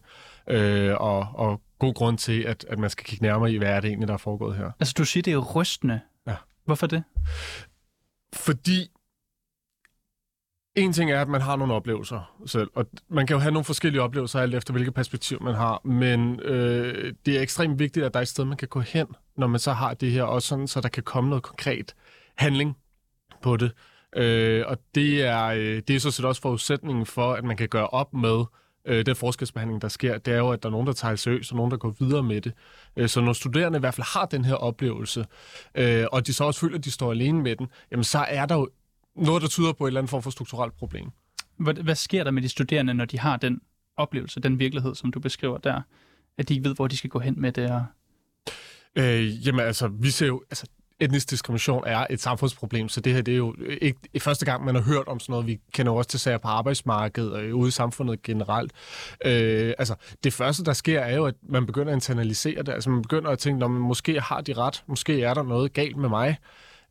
Øh, 0.49 0.95
og, 1.01 1.29
og 1.35 1.61
god 1.79 1.95
grund 1.95 2.19
til, 2.19 2.43
at, 2.43 2.65
at 2.69 2.79
man 2.79 2.91
skal 2.91 3.05
kigge 3.05 3.25
nærmere 3.25 3.53
i, 3.53 3.59
hvad 3.59 3.69
er 3.69 3.81
det 3.81 3.89
egentlig, 3.89 4.09
der 4.09 4.15
er 4.15 4.19
foregået 4.19 4.57
her. 4.57 4.71
Altså, 4.81 4.95
du 4.99 5.05
siger, 5.05 5.23
det 5.23 5.33
er 5.33 5.39
rystende. 5.39 6.01
Ja. 6.27 6.35
Hvorfor 6.65 6.87
det? 6.87 7.03
Fordi 8.35 8.91
en 10.77 10.93
ting 10.93 11.11
er, 11.11 11.21
at 11.21 11.29
man 11.29 11.41
har 11.41 11.57
nogle 11.57 11.75
oplevelser 11.75 12.33
selv, 12.47 12.71
og 12.75 12.87
man 13.09 13.27
kan 13.27 13.35
jo 13.35 13.41
have 13.41 13.53
nogle 13.53 13.65
forskellige 13.65 14.03
oplevelser 14.03 14.41
alt 14.41 14.55
efter, 14.55 14.73
hvilket 14.73 14.95
perspektiv 14.95 15.43
man 15.43 15.55
har, 15.55 15.81
men 15.85 16.41
øh, 16.41 17.15
det 17.27 17.37
er 17.37 17.43
ekstremt 17.43 17.79
vigtigt, 17.79 18.07
at 18.07 18.15
der 18.15 18.21
er 18.21 18.23
et 18.23 18.29
sted, 18.29 18.45
man 18.45 18.57
kan 18.57 18.69
gå 18.69 18.81
hen, 18.81 19.07
når 19.37 19.47
man 19.47 19.61
så 19.61 19.73
har 19.73 19.95
det 19.95 20.13
her, 20.13 20.23
også 20.23 20.49
sådan, 20.49 20.67
så 20.67 20.81
der 20.81 20.89
kan 20.89 21.03
komme 21.03 21.31
noget 21.31 21.43
konkret 21.43 21.95
handling 22.37 22.77
på 23.43 23.57
det. 23.57 23.73
Øh, 24.17 24.65
og 24.67 24.79
det 24.95 25.25
er, 25.25 25.45
øh, 25.45 25.83
det 25.89 25.97
er 25.97 26.01
så 26.01 26.11
set 26.11 26.25
også 26.25 26.43
forudsætningen 26.43 27.07
for, 27.07 27.33
at 27.33 27.45
man 27.45 27.57
kan 27.57 27.69
gøre 27.69 27.87
op 27.87 28.15
med 28.15 28.45
øh, 28.87 29.07
den 29.07 29.17
forskelsbehandling, 29.17 29.83
der 29.83 29.89
sker. 29.89 30.19
Det 30.19 30.35
er 30.35 30.39
jo, 30.39 30.51
at 30.51 30.63
der 30.63 30.69
er 30.69 30.71
nogen, 30.71 30.87
der 30.87 30.93
tager 30.93 31.13
det 31.13 31.21
seriøst, 31.21 31.53
og 31.53 31.57
nogen, 31.57 31.71
der 31.71 31.77
går 31.77 31.95
videre 31.99 32.23
med 32.23 32.41
det. 32.41 32.53
Øh, 32.97 33.09
så 33.09 33.21
når 33.21 33.33
studerende 33.33 33.77
i 33.77 33.81
hvert 33.81 33.95
fald 33.95 34.07
har 34.15 34.27
den 34.27 34.45
her 34.45 34.55
oplevelse, 34.55 35.27
øh, 35.75 36.05
og 36.13 36.27
de 36.27 36.33
så 36.33 36.45
også 36.45 36.61
føler, 36.61 36.79
at 36.79 36.85
de 36.85 36.91
står 36.91 37.11
alene 37.11 37.43
med 37.43 37.57
den, 37.57 37.69
jamen 37.91 38.05
så 38.05 38.19
er 38.19 38.47
der 38.47 38.55
jo 38.55 38.69
noget, 39.17 39.43
der 39.43 39.49
tyder 39.49 39.73
på 39.73 39.85
et 39.85 39.89
eller 39.89 40.01
andet 40.01 40.11
form 40.11 40.23
for 40.23 40.31
strukturelt 40.31 40.75
problem. 40.75 41.11
Hvad, 41.57 41.75
hvad 41.75 41.95
sker 41.95 42.25
der 42.25 42.31
med 42.31 42.43
de 42.43 42.49
studerende, 42.49 42.95
når 42.95 43.05
de 43.05 43.19
har 43.19 43.37
den 43.37 43.61
oplevelse, 43.97 44.41
den 44.41 44.59
virkelighed, 44.59 44.95
som 44.95 45.13
du 45.13 45.21
beskriver 45.21 45.59
der? 45.59 45.81
At 46.39 46.49
de 46.49 46.55
ikke 46.55 46.69
ved, 46.69 46.75
hvor 46.75 46.87
de 46.87 46.97
skal 46.97 47.11
gå 47.11 47.19
hen 47.19 47.41
med 47.41 47.53
det? 47.53 47.71
Og... 47.71 47.85
Øh, 48.97 49.47
jamen 49.47 49.61
altså, 49.61 49.89
vi 49.89 50.11
ser 50.11 50.27
jo, 50.27 50.43
altså, 50.51 50.67
etnisk 51.01 51.31
diskrimination 51.31 51.83
er 51.87 52.07
et 52.11 52.21
samfundsproblem, 52.21 52.89
så 52.89 53.01
det 53.01 53.15
her 53.15 53.23
det 53.23 53.33
er 53.33 53.37
jo 53.37 53.57
ikke 53.81 53.99
i 54.15 54.19
første 54.19 54.45
gang, 54.45 54.65
man 54.65 54.75
har 54.75 54.83
hørt 54.83 55.09
om 55.09 55.21
sådan 55.21 55.33
noget. 55.33 55.47
Vi 55.47 55.61
kender 55.73 55.93
jo 55.93 55.97
også 55.97 56.11
til 56.11 56.21
sager 56.21 56.39
på 56.39 56.49
arbejdsmarkedet 56.49 57.33
og 57.33 57.59
ude 57.59 57.69
i 57.69 57.71
samfundet 57.71 58.23
generelt. 58.23 58.73
Øh, 59.25 59.75
altså, 59.79 59.95
det 60.25 60.33
første, 60.33 60.65
der 60.65 60.73
sker, 60.73 61.01
er 61.01 61.17
jo, 61.17 61.25
at 61.25 61.35
man 61.43 61.67
begynder 61.67 61.93
at 61.93 61.97
internalisere 61.97 62.63
det. 62.63 62.73
Altså, 62.73 62.91
man 62.91 63.03
begynder 63.03 63.31
at 63.31 63.39
tænke, 63.39 63.65
at 63.65 63.71
måske 63.71 64.21
har 64.21 64.41
de 64.41 64.53
ret, 64.53 64.85
måske 64.87 65.23
er 65.23 65.35
der 65.35 65.43
noget 65.43 65.73
galt 65.73 65.97
med 65.97 66.09
mig. 66.09 66.37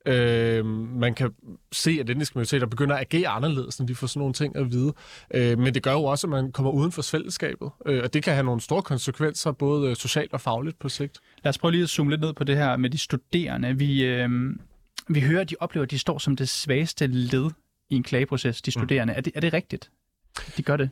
Øh, 0.05 0.65
man 0.65 1.13
kan 1.13 1.31
se, 1.71 1.97
at 1.99 2.09
etniske 2.09 2.37
minoriteter 2.37 2.67
begynder 2.67 2.95
at 2.95 3.01
agere 3.01 3.27
anderledes, 3.27 3.79
når 3.79 3.85
de 3.85 3.95
får 3.95 4.07
sådan 4.07 4.19
nogle 4.19 4.33
ting 4.33 4.55
at 4.55 4.71
vide. 4.71 4.93
Øh, 5.33 5.59
men 5.59 5.73
det 5.73 5.83
gør 5.83 5.91
jo 5.91 6.03
også, 6.03 6.27
at 6.27 6.31
man 6.31 6.51
kommer 6.51 6.71
uden 6.71 6.91
for 6.91 7.01
fællesskabet, 7.01 7.69
øh, 7.85 8.03
og 8.03 8.13
det 8.13 8.23
kan 8.23 8.33
have 8.33 8.43
nogle 8.45 8.61
store 8.61 8.81
konsekvenser, 8.81 9.51
både 9.51 9.89
øh, 9.89 9.95
socialt 9.95 10.33
og 10.33 10.41
fagligt 10.41 10.79
på 10.79 10.89
sigt. 10.89 11.19
Lad 11.43 11.49
os 11.49 11.57
prøve 11.57 11.71
lige 11.71 11.83
at 11.83 11.89
zoome 11.89 12.11
lidt 12.11 12.21
ned 12.21 12.33
på 12.33 12.43
det 12.43 12.57
her 12.57 12.77
med 12.77 12.89
de 12.89 12.97
studerende. 12.97 13.77
Vi, 13.77 14.03
øh, 14.03 14.29
vi 15.09 15.21
hører, 15.21 15.41
at 15.41 15.49
de 15.49 15.55
oplever, 15.59 15.83
at 15.83 15.91
de 15.91 15.99
står 15.99 16.17
som 16.17 16.35
det 16.35 16.49
svageste 16.49 17.07
led 17.07 17.51
i 17.89 17.95
en 17.95 18.03
klageproces, 18.03 18.61
de 18.61 18.71
studerende. 18.71 19.13
Mm. 19.13 19.17
Er, 19.17 19.21
det, 19.21 19.33
er 19.35 19.39
det 19.39 19.53
rigtigt? 19.53 19.91
De 20.57 20.63
gør 20.63 20.77
det? 20.77 20.89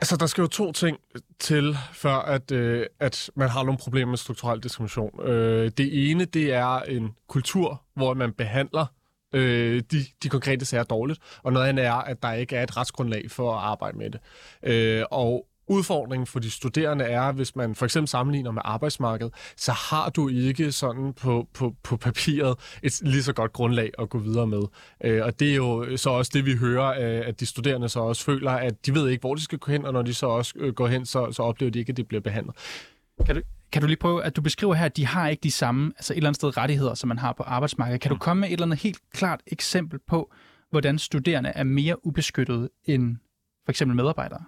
Altså, 0.00 0.16
der 0.16 0.26
skal 0.26 0.42
jo 0.42 0.48
to 0.48 0.72
ting 0.72 0.98
øh, 1.14 1.20
til, 1.38 1.76
før 1.92 2.14
at, 2.14 2.50
øh, 2.50 2.86
at 3.00 3.30
man 3.34 3.48
har 3.48 3.62
nogle 3.62 3.78
problemer 3.78 4.10
med 4.10 4.18
strukturel 4.18 4.62
diskrimination. 4.62 5.28
Øh, 5.28 5.70
det 5.76 6.10
ene, 6.10 6.24
det 6.24 6.52
er 6.52 6.80
en 6.80 7.14
kultur, 7.28 7.82
hvor 7.94 8.14
man 8.14 8.32
behandler 8.32 8.86
øh, 9.32 9.82
de, 9.90 10.04
de 10.22 10.28
konkrete 10.28 10.64
sager 10.64 10.84
dårligt, 10.84 11.20
og 11.42 11.52
noget 11.52 11.68
andet 11.68 11.84
er, 11.84 11.92
at 11.92 12.22
der 12.22 12.32
ikke 12.32 12.56
er 12.56 12.62
et 12.62 12.76
retsgrundlag 12.76 13.30
for 13.30 13.54
at 13.54 13.64
arbejde 13.64 13.98
med 13.98 14.10
det. 14.10 14.20
Øh, 14.62 15.04
og 15.10 15.46
udfordringen 15.68 16.26
for 16.26 16.40
de 16.40 16.50
studerende 16.50 17.04
er, 17.04 17.32
hvis 17.32 17.56
man 17.56 17.74
for 17.74 17.84
eksempel 17.84 18.08
sammenligner 18.08 18.50
med 18.50 18.62
arbejdsmarkedet, 18.64 19.34
så 19.56 19.72
har 19.72 20.10
du 20.10 20.28
ikke 20.28 20.72
sådan 20.72 21.12
på, 21.12 21.48
på, 21.54 21.74
på 21.82 21.96
papiret 21.96 22.56
et 22.82 23.00
lige 23.02 23.22
så 23.22 23.32
godt 23.32 23.52
grundlag 23.52 23.90
at 23.98 24.08
gå 24.10 24.18
videre 24.18 24.46
med. 24.46 24.62
Øh, 25.04 25.24
og 25.24 25.40
det 25.40 25.50
er 25.50 25.56
jo 25.56 25.96
så 25.96 26.10
også 26.10 26.30
det, 26.34 26.46
vi 26.46 26.56
hører, 26.56 26.86
øh, 26.86 27.28
at 27.28 27.40
de 27.40 27.46
studerende 27.46 27.88
så 27.88 28.00
også 28.00 28.24
føler, 28.24 28.50
at 28.50 28.86
de 28.86 28.94
ved 28.94 29.08
ikke, 29.08 29.20
hvor 29.20 29.34
de 29.34 29.42
skal 29.42 29.58
gå 29.58 29.72
hen, 29.72 29.84
og 29.84 29.92
når 29.92 30.02
de 30.02 30.14
så 30.14 30.26
også 30.26 30.54
øh, 30.56 30.74
går 30.74 30.86
hen, 30.86 31.06
så, 31.06 31.32
så 31.32 31.42
oplever 31.42 31.70
de 31.70 31.78
ikke, 31.78 31.90
at 31.90 31.96
det 31.96 32.08
bliver 32.08 32.20
behandlet. 32.20 32.54
Kan 33.26 33.34
du, 33.34 33.42
kan 33.72 33.82
du 33.82 33.88
lige 33.88 33.98
prøve, 33.98 34.24
at 34.24 34.36
du 34.36 34.42
beskriver 34.42 34.74
her, 34.74 34.84
at 34.84 34.96
de 34.96 35.06
har 35.06 35.28
ikke 35.28 35.40
de 35.40 35.50
samme, 35.50 35.92
altså 35.96 36.12
et 36.12 36.16
eller 36.16 36.28
andet 36.28 36.36
sted 36.36 36.56
rettigheder, 36.56 36.94
som 36.94 37.08
man 37.08 37.18
har 37.18 37.32
på 37.32 37.42
arbejdsmarkedet. 37.42 38.00
Kan 38.00 38.10
du 38.10 38.18
komme 38.18 38.40
med 38.40 38.48
et 38.48 38.52
eller 38.52 38.66
andet 38.66 38.82
helt 38.82 38.98
klart 39.12 39.40
eksempel 39.46 39.98
på, 40.08 40.32
hvordan 40.70 40.98
studerende 40.98 41.50
er 41.50 41.64
mere 41.64 42.06
ubeskyttet 42.06 42.68
end 42.84 43.16
for 43.64 43.70
eksempel 43.70 43.96
medarbejdere 43.96 44.44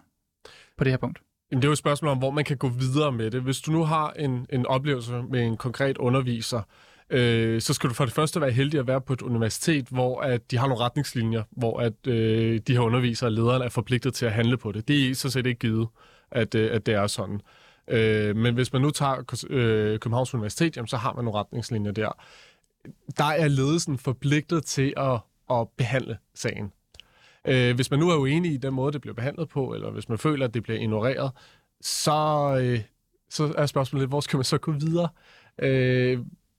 på 0.79 0.85
det 0.85 0.93
her 0.93 0.99
punkt? 0.99 1.19
Jamen, 1.51 1.63
det 1.63 1.67
er 1.67 1.69
jo 1.69 1.73
et 1.73 1.79
spørgsmål 1.79 2.11
om, 2.11 2.19
hvor 2.19 2.31
man 2.31 2.45
kan 2.45 2.57
gå 2.57 2.69
videre 2.69 3.13
med 3.13 3.31
det. 3.31 3.43
Hvis 3.43 3.61
du 3.61 3.73
nu 3.73 3.85
har 3.85 4.11
en, 4.11 4.47
en 4.53 4.67
oplevelse 4.67 5.23
med 5.31 5.47
en 5.47 5.57
konkret 5.57 5.99
underviser, 5.99 6.63
øh, 7.11 7.61
så 7.61 7.75
skal 7.75 7.91
du 7.91 7.95
for 7.95 8.05
det 8.05 8.15
første 8.15 8.41
være 8.41 8.51
heldig 8.51 8.81
at 8.81 8.87
være 8.87 9.01
på 9.01 9.13
et 9.13 9.23
universitet, 9.23 9.87
hvor 9.89 10.21
at 10.21 10.51
de 10.51 10.57
har 10.57 10.67
nogle 10.67 10.85
retningslinjer, 10.85 11.43
hvor 11.51 11.81
at 11.81 12.07
øh, 12.07 12.61
de 12.67 12.73
her 12.73 12.81
undervisere 12.81 13.29
og 13.29 13.33
lederne 13.33 13.65
er 13.65 13.69
forpligtet 13.69 14.15
til 14.15 14.27
at 14.27 14.33
handle 14.33 14.57
på 14.57 14.73
det. 14.73 14.89
Det 14.89 15.11
er 15.11 15.15
så 15.15 15.31
set 15.31 15.47
ikke 15.47 15.59
givet, 15.59 15.89
at, 16.31 16.55
øh, 16.55 16.75
at 16.75 16.87
det 16.87 16.95
er 16.95 17.07
sådan. 17.07 17.41
Øh, 17.89 18.37
men 18.37 18.55
hvis 18.55 18.73
man 18.73 18.83
nu 18.83 18.91
tager 18.91 19.37
øh, 19.51 19.99
Københavns 19.99 20.35
Universitet, 20.35 20.77
jamen, 20.77 20.89
så 20.89 20.97
har 20.97 21.13
man 21.13 21.25
nogle 21.25 21.41
retningslinjer 21.41 21.93
der. 21.93 22.13
Der 23.19 23.25
er 23.25 23.49
ledelsen 23.49 23.99
forpligtet 23.99 24.65
til 24.65 24.95
at, 24.97 25.21
at 25.51 25.69
behandle 25.77 26.19
sagen. 26.35 26.73
Øh, 27.49 27.75
hvis 27.75 27.91
man 27.91 28.01
nu 28.01 28.11
er 28.11 28.17
uenig 28.17 28.53
i 28.53 28.57
den 28.57 28.75
måde, 28.75 28.93
det 28.93 29.01
bliver 29.01 29.15
behandlet 29.15 29.49
på, 29.49 29.75
eller 29.75 29.91
hvis 29.91 30.09
man 30.09 30.19
føler, 30.19 30.47
at 30.47 30.55
det 30.55 30.63
bliver 30.63 30.79
ignoreret, 30.79 31.33
så, 31.81 32.13
øh, 32.63 32.81
så 33.31 33.55
er 33.57 33.67
spørgsmålet 33.67 34.03
lidt, 34.03 34.11
hvor 34.11 34.21
skal 34.21 34.37
man 34.37 34.45
så 34.45 34.59
gå 34.59 34.73
videre? 34.73 35.09
Øh, 35.59 36.19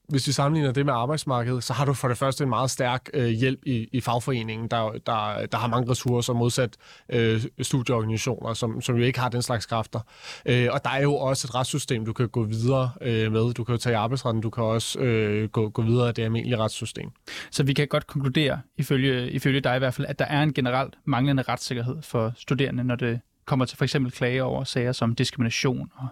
hvis 0.10 0.28
vi 0.28 0.32
sammenligner 0.32 0.72
det 0.72 0.86
med 0.86 0.94
arbejdsmarkedet, 0.94 1.64
så 1.64 1.74
har 1.74 1.86
du 1.86 1.94
for 1.94 2.08
det 2.08 2.18
første 2.18 2.44
en 2.44 2.50
meget 2.50 2.72
stærk 2.72 3.10
øh, 3.14 3.28
hjælp 3.28 3.60
i, 3.66 3.90
i 3.92 4.02
fagforeningen, 4.02 4.68
der, 4.68 4.92
der, 5.06 5.46
der 5.46 5.58
har 5.58 5.68
mange 5.68 5.92
ressourcer 5.92 6.34
modsat 6.34 6.78
øh, 7.10 7.42
studieorganisationer, 7.62 8.54
som, 8.54 8.82
som 8.82 8.96
jo 8.96 9.04
ikke 9.04 9.20
har 9.20 9.30
den 9.30 9.42
slags 9.42 9.66
kræfter. 9.66 10.00
Øh, 10.46 10.68
og 10.72 10.84
der 10.84 10.90
er 10.90 11.02
jo 11.02 11.16
også 11.16 11.48
et 11.48 11.56
retssystem, 11.56 12.06
du 12.06 12.14
kan 12.14 12.30
gå 12.30 12.44
videre 12.44 12.92
øh, 13.02 13.32
med. 13.32 13.54
Du 13.54 13.64
kan 13.64 13.74
jo 13.74 13.78
tage 13.78 13.98
arbejdsretten, 13.98 14.42
du 14.42 14.50
kan 14.50 14.64
også 14.64 15.00
øh, 15.00 15.50
gå, 15.50 15.70
gå 15.70 15.82
videre 15.82 16.08
af 16.08 16.14
det 16.14 16.24
almindelige 16.24 16.58
retssystem. 16.58 17.10
Så 17.52 17.64
vi 17.64 17.74
kan 17.74 17.88
godt 17.88 18.08
konkludere, 18.08 18.62
ifølge, 18.78 19.32
ifølge 19.32 19.62
dig 19.62 19.76
i 19.76 19.80
hvert 19.80 19.94
fald, 19.94 20.08
at 20.08 20.20
der 20.20 20.26
er 20.26 20.44
en 20.44 20.54
generelt 20.54 20.94
manglende 21.06 21.44
retssikkerhed 21.44 22.02
for 22.02 22.34
studerende, 22.36 22.84
når 22.84 22.96
det 22.96 23.20
kommer 23.46 23.66
til 23.66 23.78
for 23.78 23.84
eksempel 23.84 24.12
klage 24.12 24.44
over 24.44 24.64
sager 24.64 24.92
som 24.92 25.16
diskrimination 25.16 25.92
og 25.96 26.08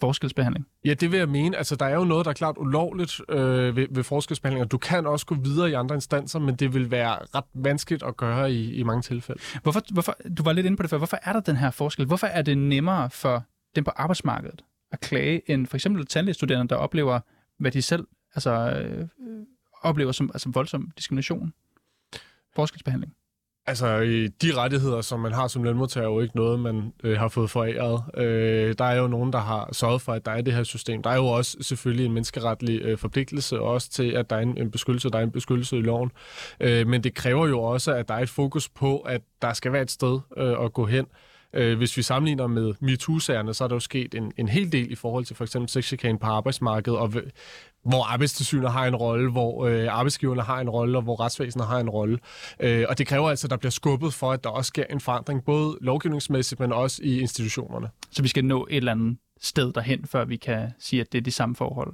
forskelsbehandling? 0.00 0.66
Ja, 0.84 0.94
det 0.94 1.12
vil 1.12 1.18
jeg 1.18 1.28
mene. 1.28 1.56
Altså, 1.56 1.76
der 1.76 1.86
er 1.86 1.94
jo 1.94 2.04
noget, 2.04 2.24
der 2.24 2.30
er 2.30 2.34
klart 2.34 2.56
ulovligt 2.58 3.20
øh, 3.28 3.76
ved, 3.76 3.86
ved 3.90 4.04
forskelsbehandling, 4.04 4.64
og 4.64 4.70
du 4.70 4.78
kan 4.78 5.06
også 5.06 5.26
gå 5.26 5.34
videre 5.34 5.70
i 5.70 5.72
andre 5.72 5.94
instanser, 5.94 6.38
men 6.38 6.54
det 6.54 6.74
vil 6.74 6.90
være 6.90 7.18
ret 7.34 7.44
vanskeligt 7.54 8.02
at 8.02 8.16
gøre 8.16 8.52
i, 8.52 8.74
i 8.74 8.82
mange 8.82 9.02
tilfælde. 9.02 9.40
Hvorfor, 9.62 9.82
hvorfor, 9.92 10.16
du 10.38 10.42
var 10.42 10.52
lidt 10.52 10.66
inde 10.66 10.76
på 10.76 10.82
det 10.82 10.90
før. 10.90 10.96
Hvorfor 10.96 11.18
er 11.22 11.32
der 11.32 11.40
den 11.40 11.56
her 11.56 11.70
forskel? 11.70 12.06
Hvorfor 12.06 12.26
er 12.26 12.42
det 12.42 12.58
nemmere 12.58 13.10
for 13.10 13.44
dem 13.76 13.84
på 13.84 13.90
arbejdsmarkedet 13.96 14.64
at 14.92 15.00
klage, 15.00 15.50
end 15.50 15.66
for 15.66 15.76
eksempel 15.76 16.06
tandlægestuderende, 16.06 16.68
der 16.68 16.76
oplever, 16.76 17.20
hvad 17.58 17.70
de 17.70 17.82
selv 17.82 18.06
altså, 18.34 18.50
øh, 18.50 19.06
oplever 19.82 20.12
som 20.12 20.30
altså, 20.34 20.50
voldsom 20.50 20.90
diskrimination? 20.96 21.52
Forskelsbehandling. 22.54 23.14
Altså, 23.68 24.00
de 24.42 24.54
rettigheder, 24.56 25.00
som 25.00 25.20
man 25.20 25.32
har 25.32 25.48
som 25.48 25.62
lønmodtager, 25.62 26.06
er 26.06 26.10
jo 26.10 26.20
ikke 26.20 26.36
noget, 26.36 26.60
man 26.60 26.92
øh, 27.04 27.18
har 27.18 27.28
fået 27.28 27.50
foræret. 27.50 28.02
Øh, 28.24 28.74
der 28.78 28.84
er 28.84 28.96
jo 28.96 29.06
nogen, 29.06 29.32
der 29.32 29.38
har 29.38 29.68
sørget 29.72 30.02
for, 30.02 30.12
at 30.12 30.26
der 30.26 30.32
er 30.32 30.40
det 30.40 30.54
her 30.54 30.62
system. 30.62 31.02
Der 31.02 31.10
er 31.10 31.16
jo 31.16 31.26
også 31.26 31.56
selvfølgelig 31.60 32.06
en 32.06 32.12
menneskeretlig 32.12 32.82
øh, 32.82 32.98
forpligtelse 32.98 33.60
også 33.60 33.90
til, 33.90 34.10
at 34.10 34.30
der 34.30 34.36
er 34.36 34.40
en, 34.40 34.58
en 34.58 34.70
beskyttelse, 34.70 35.10
der 35.10 35.18
er 35.18 35.22
en 35.22 35.30
beskyttelse 35.30 35.76
i 35.76 35.82
loven. 35.82 36.10
Øh, 36.60 36.86
men 36.86 37.04
det 37.04 37.14
kræver 37.14 37.48
jo 37.48 37.62
også, 37.62 37.94
at 37.94 38.08
der 38.08 38.14
er 38.14 38.22
et 38.22 38.28
fokus 38.28 38.68
på, 38.68 38.98
at 38.98 39.22
der 39.42 39.52
skal 39.52 39.72
være 39.72 39.82
et 39.82 39.90
sted 39.90 40.20
øh, 40.36 40.64
at 40.64 40.72
gå 40.72 40.86
hen. 40.86 41.06
Øh, 41.52 41.76
hvis 41.76 41.96
vi 41.96 42.02
sammenligner 42.02 42.46
med 42.46 42.74
MeToo-sagerne, 42.80 43.54
så 43.54 43.64
er 43.64 43.68
der 43.68 43.76
jo 43.76 43.80
sket 43.80 44.14
en, 44.14 44.32
en 44.36 44.48
hel 44.48 44.72
del 44.72 44.92
i 44.92 44.94
forhold 44.94 45.24
til 45.24 45.36
for 45.36 45.44
eksempel 45.44 45.68
sexchikane 45.68 46.18
på 46.18 46.26
arbejdsmarkedet, 46.26 46.98
og 46.98 47.12
hvor 47.88 48.04
arbejdstilsynet 48.12 48.72
har 48.72 48.86
en 48.86 48.96
rolle, 48.96 49.30
hvor 49.30 49.66
øh, 49.66 49.86
arbejdsgiverne 49.90 50.42
har 50.42 50.60
en 50.60 50.70
rolle, 50.70 50.98
og 50.98 51.02
hvor 51.02 51.20
retsvæsenet 51.20 51.66
har 51.66 51.78
en 51.78 51.90
rolle. 51.90 52.18
Øh, 52.60 52.84
og 52.88 52.98
det 52.98 53.06
kræver 53.06 53.30
altså, 53.30 53.46
at 53.46 53.50
der 53.50 53.56
bliver 53.56 53.70
skubbet 53.70 54.14
for, 54.14 54.32
at 54.32 54.44
der 54.44 54.50
også 54.50 54.68
sker 54.68 54.84
en 54.90 55.00
forandring, 55.00 55.44
både 55.44 55.78
lovgivningsmæssigt, 55.80 56.60
men 56.60 56.72
også 56.72 57.00
i 57.02 57.20
institutionerne. 57.20 57.88
Så 58.10 58.22
vi 58.22 58.28
skal 58.28 58.44
nå 58.44 58.66
et 58.70 58.76
eller 58.76 58.92
andet 58.92 59.16
sted 59.40 59.72
derhen, 59.72 60.06
før 60.06 60.24
vi 60.24 60.36
kan 60.36 60.72
sige, 60.78 61.00
at 61.00 61.12
det 61.12 61.18
er 61.18 61.22
de 61.22 61.30
samme 61.30 61.56
forhold? 61.56 61.92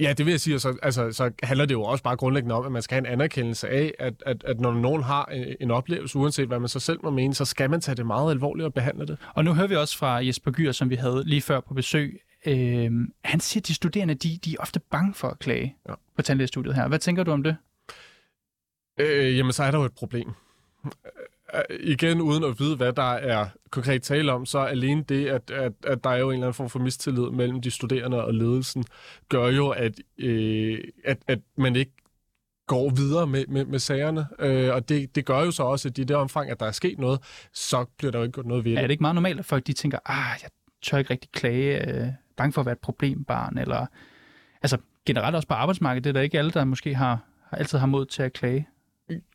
Ja, 0.00 0.12
det 0.12 0.26
vil 0.26 0.32
jeg 0.32 0.40
sige, 0.40 0.58
så, 0.58 0.76
altså, 0.82 1.12
så 1.12 1.30
handler 1.42 1.66
det 1.66 1.74
jo 1.74 1.82
også 1.82 2.04
bare 2.04 2.16
grundlæggende 2.16 2.54
om, 2.54 2.66
at 2.66 2.72
man 2.72 2.82
skal 2.82 2.94
have 2.94 3.06
en 3.06 3.12
anerkendelse 3.12 3.68
af, 3.68 3.94
at, 3.98 4.14
at, 4.26 4.44
at 4.44 4.60
når 4.60 4.72
nogen 4.72 5.02
har 5.02 5.24
en, 5.24 5.56
en 5.60 5.70
oplevelse, 5.70 6.18
uanset 6.18 6.48
hvad 6.48 6.58
man 6.58 6.68
så 6.68 6.80
selv 6.80 6.98
må 7.02 7.10
mene, 7.10 7.34
så 7.34 7.44
skal 7.44 7.70
man 7.70 7.80
tage 7.80 7.96
det 7.96 8.06
meget 8.06 8.30
alvorligt 8.30 8.66
og 8.66 8.74
behandle 8.74 9.06
det. 9.06 9.18
Og 9.34 9.44
nu 9.44 9.54
hører 9.54 9.66
vi 9.66 9.76
også 9.76 9.98
fra 9.98 10.26
Jesper 10.26 10.50
Gyr, 10.50 10.72
som 10.72 10.90
vi 10.90 10.94
havde 10.94 11.22
lige 11.26 11.40
før 11.40 11.60
på 11.60 11.74
besøg. 11.74 12.20
Øh, 12.46 12.90
han 13.24 13.40
siger, 13.40 13.60
at 13.60 13.68
de 13.68 13.74
studerende 13.74 14.14
de, 14.14 14.38
de 14.44 14.52
er 14.52 14.56
ofte 14.58 14.80
bange 14.80 15.14
for 15.14 15.28
at 15.28 15.38
klage 15.38 15.76
ja. 15.88 15.94
på 16.16 16.22
tandlægestudiet 16.22 16.74
her. 16.74 16.88
Hvad 16.88 16.98
tænker 16.98 17.22
du 17.22 17.30
om 17.30 17.42
det? 17.42 17.56
Øh, 18.98 19.36
jamen, 19.36 19.52
så 19.52 19.62
er 19.62 19.70
der 19.70 19.78
jo 19.78 19.84
et 19.84 19.94
problem. 19.94 20.32
Øh, 21.54 21.78
igen, 21.80 22.20
uden 22.20 22.44
at 22.44 22.60
vide, 22.60 22.76
hvad 22.76 22.92
der 22.92 23.12
er 23.12 23.48
konkret 23.70 24.02
tale 24.02 24.32
om, 24.32 24.46
så 24.46 24.58
alene 24.58 25.02
det, 25.02 25.26
at, 25.26 25.50
at, 25.50 25.72
at 25.86 26.04
der 26.04 26.10
er 26.10 26.18
jo 26.18 26.28
en 26.28 26.34
eller 26.34 26.46
anden 26.46 26.54
form 26.54 26.70
for 26.70 26.78
mistillid 26.78 27.30
mellem 27.30 27.60
de 27.60 27.70
studerende 27.70 28.24
og 28.24 28.34
ledelsen, 28.34 28.84
gør 29.28 29.46
jo, 29.46 29.68
at, 29.68 30.00
øh, 30.18 30.84
at, 31.04 31.18
at 31.26 31.38
man 31.56 31.76
ikke 31.76 31.92
går 32.66 32.90
videre 32.90 33.26
med, 33.26 33.46
med, 33.46 33.64
med 33.64 33.78
sagerne. 33.78 34.26
Øh, 34.38 34.74
og 34.74 34.88
det, 34.88 35.14
det 35.14 35.24
gør 35.24 35.40
jo 35.40 35.50
så 35.50 35.62
også, 35.62 35.88
at 35.88 35.98
i 35.98 36.04
det 36.04 36.16
omfang, 36.16 36.50
at 36.50 36.60
der 36.60 36.66
er 36.66 36.72
sket 36.72 36.98
noget, 36.98 37.20
så 37.52 37.84
bliver 37.98 38.12
der 38.12 38.18
jo 38.18 38.22
ikke 38.22 38.34
gjort 38.34 38.46
noget 38.46 38.64
ved 38.64 38.72
det. 38.72 38.78
Er 38.78 38.82
det 38.82 38.90
ikke 38.90 39.02
meget 39.02 39.14
normalt, 39.14 39.38
at 39.38 39.44
folk 39.44 39.66
de 39.66 39.72
tænker, 39.72 39.98
ah, 40.04 40.38
jeg 40.42 40.50
tør 40.82 40.98
ikke 40.98 41.10
rigtig 41.10 41.30
klage, 41.30 41.88
øh, 41.88 42.08
bange 42.38 42.52
for 42.52 42.60
at 42.60 42.66
være 42.66 42.72
et 42.72 42.78
problembarn, 42.78 43.58
eller 43.58 43.86
altså 44.62 44.78
generelt 45.06 45.36
også 45.36 45.48
på 45.48 45.54
arbejdsmarkedet, 45.54 46.04
det 46.04 46.10
er 46.10 46.12
der 46.12 46.20
ikke 46.20 46.38
alle, 46.38 46.50
der 46.50 46.64
måske 46.64 46.94
har, 46.94 47.20
har 47.50 47.56
altid 47.56 47.78
har 47.78 47.86
mod 47.86 48.06
til 48.06 48.22
at 48.22 48.32
klage. 48.32 48.68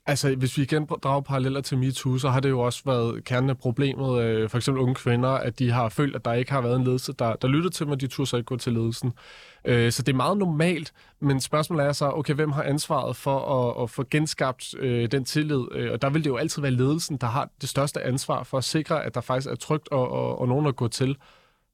Altså, 0.05 0.35
hvis 0.35 0.57
vi 0.57 0.63
igen 0.63 0.85
drager 0.85 1.21
paralleller 1.21 1.61
til 1.61 1.77
MeToo, 1.77 2.17
så 2.17 2.29
har 2.29 2.39
det 2.39 2.49
jo 2.49 2.59
også 2.59 2.81
været 2.85 3.23
kernen 3.23 3.49
af 3.49 3.57
problemet, 3.57 4.23
øh, 4.23 4.49
for 4.49 4.57
eksempel 4.57 4.81
unge 4.81 4.95
kvinder, 4.95 5.29
at 5.29 5.59
de 5.59 5.71
har 5.71 5.89
følt, 5.89 6.15
at 6.15 6.25
der 6.25 6.33
ikke 6.33 6.51
har 6.51 6.61
været 6.61 6.75
en 6.75 6.83
ledelse, 6.83 7.13
der, 7.13 7.35
der 7.35 7.47
lyttede 7.47 7.73
til 7.73 7.85
dem, 7.85 7.91
og 7.91 8.01
de 8.01 8.07
turde 8.07 8.29
så 8.29 8.37
ikke 8.37 8.45
gå 8.45 8.57
til 8.57 8.73
ledelsen. 8.73 9.13
Øh, 9.65 9.91
så 9.91 10.03
det 10.03 10.11
er 10.11 10.15
meget 10.15 10.37
normalt, 10.37 10.93
men 11.19 11.41
spørgsmålet 11.41 11.85
er 11.85 11.91
så, 11.91 12.09
okay, 12.09 12.33
hvem 12.33 12.51
har 12.51 12.63
ansvaret 12.63 13.15
for 13.15 13.39
at, 13.39 13.83
at 13.83 13.89
få 13.89 14.03
genskabt 14.11 14.75
øh, 14.79 15.11
den 15.11 15.25
tillid? 15.25 15.63
Øh, 15.71 15.91
og 15.91 16.01
der 16.01 16.09
vil 16.09 16.23
det 16.23 16.29
jo 16.29 16.37
altid 16.37 16.61
være 16.61 16.71
ledelsen, 16.71 17.17
der 17.17 17.27
har 17.27 17.49
det 17.61 17.69
største 17.69 18.03
ansvar 18.03 18.43
for 18.43 18.57
at 18.57 18.63
sikre, 18.63 19.03
at 19.03 19.15
der 19.15 19.21
faktisk 19.21 19.51
er 19.51 19.55
trygt 19.55 19.89
og, 19.91 20.11
og, 20.11 20.39
og 20.39 20.47
nogen 20.47 20.67
at 20.67 20.75
gå 20.75 20.87
til. 20.87 21.17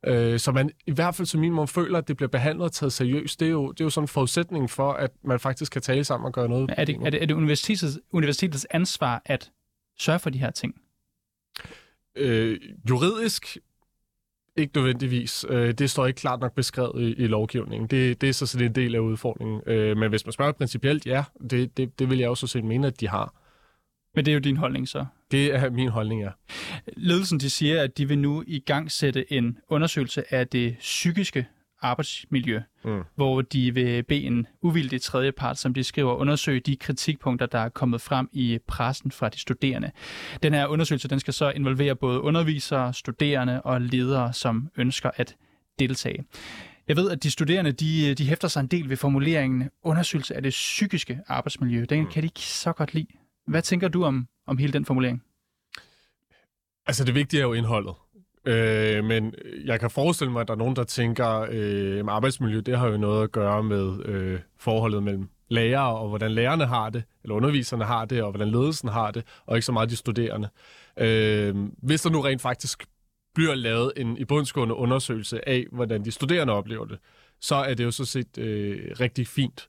Øh, 0.05 0.39
så 0.39 0.51
man 0.51 0.71
i 0.87 0.91
hvert 0.91 1.15
fald 1.15 1.25
som 1.25 1.39
minimum 1.39 1.67
føler, 1.67 1.97
at 1.97 2.07
det 2.07 2.17
bliver 2.17 2.29
behandlet 2.29 2.65
og 2.65 2.71
taget 2.71 2.93
seriøst. 2.93 3.39
Det 3.39 3.45
er 3.45 3.51
jo, 3.51 3.71
det 3.71 3.81
er 3.81 3.85
jo 3.85 3.89
sådan 3.89 4.03
en 4.03 4.07
forudsætning 4.07 4.69
for, 4.69 4.93
at 4.93 5.11
man 5.23 5.39
faktisk 5.39 5.71
kan 5.71 5.81
tale 5.81 6.03
sammen 6.03 6.25
og 6.27 6.33
gøre 6.33 6.49
noget. 6.49 6.69
Er 6.77 6.85
det, 6.85 6.95
er 6.95 7.09
det, 7.09 7.21
er 7.21 7.25
det 7.25 7.33
universitetets, 7.33 7.99
universitetets 8.11 8.67
ansvar 8.69 9.21
at 9.25 9.51
sørge 9.99 10.19
for 10.19 10.29
de 10.29 10.37
her 10.37 10.51
ting? 10.51 10.75
Øh, 12.15 12.59
juridisk 12.89 13.57
ikke 14.59 14.77
nødvendigvis. 14.77 15.45
Øh, 15.49 15.73
det 15.73 15.89
står 15.89 16.05
ikke 16.05 16.17
klart 16.17 16.39
nok 16.39 16.55
beskrevet 16.55 17.01
i, 17.01 17.23
i 17.23 17.27
lovgivningen. 17.27 17.87
Det, 17.87 18.21
det 18.21 18.29
er 18.29 18.33
så 18.33 18.45
sådan 18.45 18.67
en 18.67 18.75
del 18.75 18.95
af 18.95 18.99
udfordringen. 18.99 19.61
Øh, 19.65 19.97
men 19.97 20.09
hvis 20.09 20.25
man 20.25 20.33
spørger 20.33 20.51
principielt, 20.51 21.05
ja, 21.05 21.23
det, 21.49 21.77
det, 21.77 21.99
det 21.99 22.09
vil 22.09 22.19
jeg 22.19 22.29
også 22.29 22.47
set 22.47 22.63
mene, 22.63 22.87
at 22.87 22.99
de 22.99 23.07
har. 23.07 23.33
Men 24.15 24.25
det 24.25 24.31
er 24.31 24.33
jo 24.33 24.39
din 24.39 24.57
holdning 24.57 24.87
så? 24.87 25.05
Det 25.31 25.55
er 25.55 25.69
min 25.69 25.89
holdning, 25.89 26.21
ja. 26.21 26.29
Ledelsen 26.97 27.39
de 27.39 27.49
siger, 27.49 27.81
at 27.81 27.97
de 27.97 28.07
vil 28.07 28.19
nu 28.19 28.43
i 28.47 28.59
gang 28.59 28.91
sætte 28.91 29.33
en 29.33 29.57
undersøgelse 29.69 30.33
af 30.33 30.47
det 30.47 30.75
psykiske 30.79 31.45
arbejdsmiljø, 31.81 32.61
mm. 32.85 33.03
hvor 33.15 33.41
de 33.41 33.73
vil 33.73 34.03
bede 34.03 34.23
en 34.23 34.47
uvildig 34.61 35.01
tredjepart, 35.01 35.57
som 35.57 35.73
de 35.73 35.83
skriver, 35.83 36.15
undersøge 36.15 36.59
de 36.59 36.75
kritikpunkter, 36.75 37.45
der 37.45 37.59
er 37.59 37.69
kommet 37.69 38.01
frem 38.01 38.29
i 38.31 38.59
pressen 38.67 39.11
fra 39.11 39.29
de 39.29 39.39
studerende. 39.39 39.91
Den 40.43 40.53
her 40.53 40.67
undersøgelse 40.67 41.07
den 41.07 41.19
skal 41.19 41.33
så 41.33 41.49
involvere 41.49 41.95
både 41.95 42.21
undervisere, 42.21 42.93
studerende 42.93 43.61
og 43.61 43.81
ledere, 43.81 44.33
som 44.33 44.69
ønsker 44.77 45.11
at 45.15 45.35
deltage. 45.79 46.23
Jeg 46.87 46.97
ved, 46.97 47.11
at 47.11 47.23
de 47.23 47.31
studerende 47.31 47.71
de, 47.71 48.13
de 48.13 48.27
hæfter 48.27 48.47
sig 48.47 48.61
en 48.61 48.67
del 48.67 48.89
ved 48.89 48.97
formuleringen 48.97 49.69
undersøgelse 49.83 50.35
af 50.35 50.43
det 50.43 50.49
psykiske 50.49 51.19
arbejdsmiljø. 51.27 51.85
Den 51.89 51.99
mm. 51.99 52.11
kan 52.11 52.23
de 52.23 52.27
ikke 52.27 52.39
så 52.39 52.73
godt 52.73 52.93
lide. 52.93 53.07
Hvad 53.47 53.61
tænker 53.61 53.87
du 53.87 54.03
om, 54.03 54.27
om 54.47 54.57
hele 54.57 54.73
den 54.73 54.85
formulering? 54.85 55.23
Altså 56.89 57.03
det 57.03 57.15
vigtige 57.15 57.39
er 57.39 57.45
jo 57.45 57.53
indholdet. 57.53 57.93
Øh, 58.45 59.03
men 59.03 59.33
jeg 59.65 59.79
kan 59.79 59.89
forestille 59.89 60.31
mig, 60.33 60.41
at 60.41 60.47
der 60.47 60.53
er 60.53 60.57
nogen, 60.57 60.75
der 60.75 60.83
tænker, 60.83 61.47
øh, 61.51 61.99
at 61.99 62.09
arbejdsmiljø, 62.09 62.59
det 62.59 62.77
har 62.77 62.87
jo 62.87 62.97
noget 62.97 63.23
at 63.23 63.31
gøre 63.31 63.63
med 63.63 64.05
øh, 64.05 64.39
forholdet 64.59 65.03
mellem 65.03 65.29
lærere, 65.49 65.97
og 65.97 66.09
hvordan 66.09 66.31
lærerne 66.31 66.65
har 66.65 66.89
det, 66.89 67.03
eller 67.23 67.35
underviserne 67.35 67.85
har 67.85 68.05
det, 68.05 68.23
og 68.23 68.31
hvordan 68.31 68.51
ledelsen 68.51 68.89
har 68.89 69.11
det, 69.11 69.23
og 69.45 69.57
ikke 69.57 69.65
så 69.65 69.71
meget 69.71 69.89
de 69.89 69.95
studerende. 69.95 70.49
Øh, 70.97 71.55
hvis 71.77 72.01
der 72.01 72.09
nu 72.09 72.21
rent 72.21 72.41
faktisk 72.41 72.85
bliver 73.35 73.55
lavet 73.55 73.93
en 73.97 74.17
i 74.17 74.25
bundsgående 74.25 74.75
undersøgelse 74.75 75.49
af, 75.49 75.65
hvordan 75.71 76.05
de 76.05 76.11
studerende 76.11 76.53
oplever 76.53 76.85
det, 76.85 76.99
så 77.41 77.55
er 77.55 77.73
det 77.73 77.83
jo 77.83 77.91
så 77.91 78.05
set 78.05 78.37
øh, 78.37 78.95
rigtig 78.99 79.27
fint. 79.27 79.67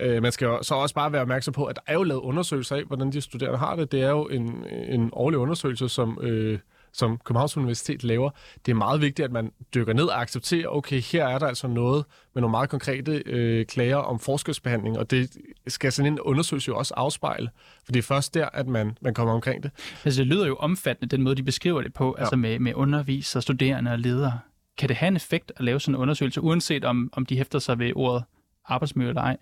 Øh, 0.00 0.22
man 0.22 0.32
skal 0.32 0.46
jo 0.46 0.62
så 0.62 0.74
også 0.74 0.94
bare 0.94 1.12
være 1.12 1.22
opmærksom 1.22 1.54
på, 1.54 1.64
at 1.64 1.76
der 1.76 1.82
er 1.86 1.94
jo 1.94 2.02
lavet 2.02 2.20
undersøgelser 2.20 2.76
af, 2.76 2.84
hvordan 2.84 3.12
de 3.12 3.20
studerende 3.20 3.58
har 3.58 3.76
det. 3.76 3.92
Det 3.92 4.02
er 4.02 4.10
jo 4.10 4.28
en, 4.28 4.64
en 4.88 5.10
årlig 5.12 5.38
undersøgelse, 5.38 5.88
som, 5.88 6.18
øh, 6.22 6.58
som 6.92 7.18
Københavns 7.24 7.56
Universitet 7.56 8.04
laver. 8.04 8.30
Det 8.66 8.72
er 8.72 8.76
meget 8.76 9.00
vigtigt, 9.00 9.24
at 9.24 9.32
man 9.32 9.52
dykker 9.74 9.92
ned 9.92 10.04
og 10.04 10.20
accepterer, 10.20 10.68
okay, 10.68 11.00
her 11.00 11.26
er 11.26 11.38
der 11.38 11.46
altså 11.46 11.68
noget 11.68 12.04
med 12.34 12.40
nogle 12.40 12.50
meget 12.50 12.70
konkrete 12.70 13.22
øh, 13.26 13.66
klager 13.66 13.96
om 13.96 14.18
forskelsbehandling, 14.18 14.98
og 14.98 15.10
det 15.10 15.36
skal 15.66 15.92
sådan 15.92 16.12
en 16.12 16.20
undersøgelse 16.20 16.68
jo 16.68 16.76
også 16.76 16.94
afspejle, 16.96 17.50
for 17.84 17.92
det 17.92 17.98
er 17.98 18.02
først 18.02 18.34
der, 18.34 18.48
at 18.52 18.66
man, 18.66 18.98
man 19.00 19.14
kommer 19.14 19.34
omkring 19.34 19.62
det. 19.62 19.70
Altså, 20.04 20.20
det 20.20 20.26
lyder 20.26 20.46
jo 20.46 20.56
omfattende, 20.56 21.16
den 21.16 21.24
måde, 21.24 21.34
de 21.34 21.42
beskriver 21.42 21.82
det 21.82 21.94
på, 21.94 22.14
ja. 22.18 22.22
altså 22.22 22.36
med, 22.36 22.58
med 22.58 22.74
undervisere, 22.74 23.42
studerende 23.42 23.90
og 23.90 23.98
ledere. 23.98 24.38
Kan 24.78 24.88
det 24.88 24.96
have 24.96 25.08
en 25.08 25.16
effekt 25.16 25.52
at 25.56 25.64
lave 25.64 25.80
sådan 25.80 25.94
en 25.94 26.00
undersøgelse, 26.00 26.40
uanset 26.40 26.84
om, 26.84 27.10
om 27.12 27.26
de 27.26 27.36
hæfter 27.36 27.58
sig 27.58 27.78
ved 27.78 27.92
ordet 27.96 28.24
arbejdsmiljø 28.64 29.08
eller 29.08 29.22
ej? 29.22 29.36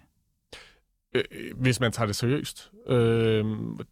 Øh, 1.14 1.22
hvis 1.56 1.80
man 1.80 1.92
tager 1.92 2.06
det 2.06 2.16
seriøst. 2.16 2.70
Øh, 2.88 3.44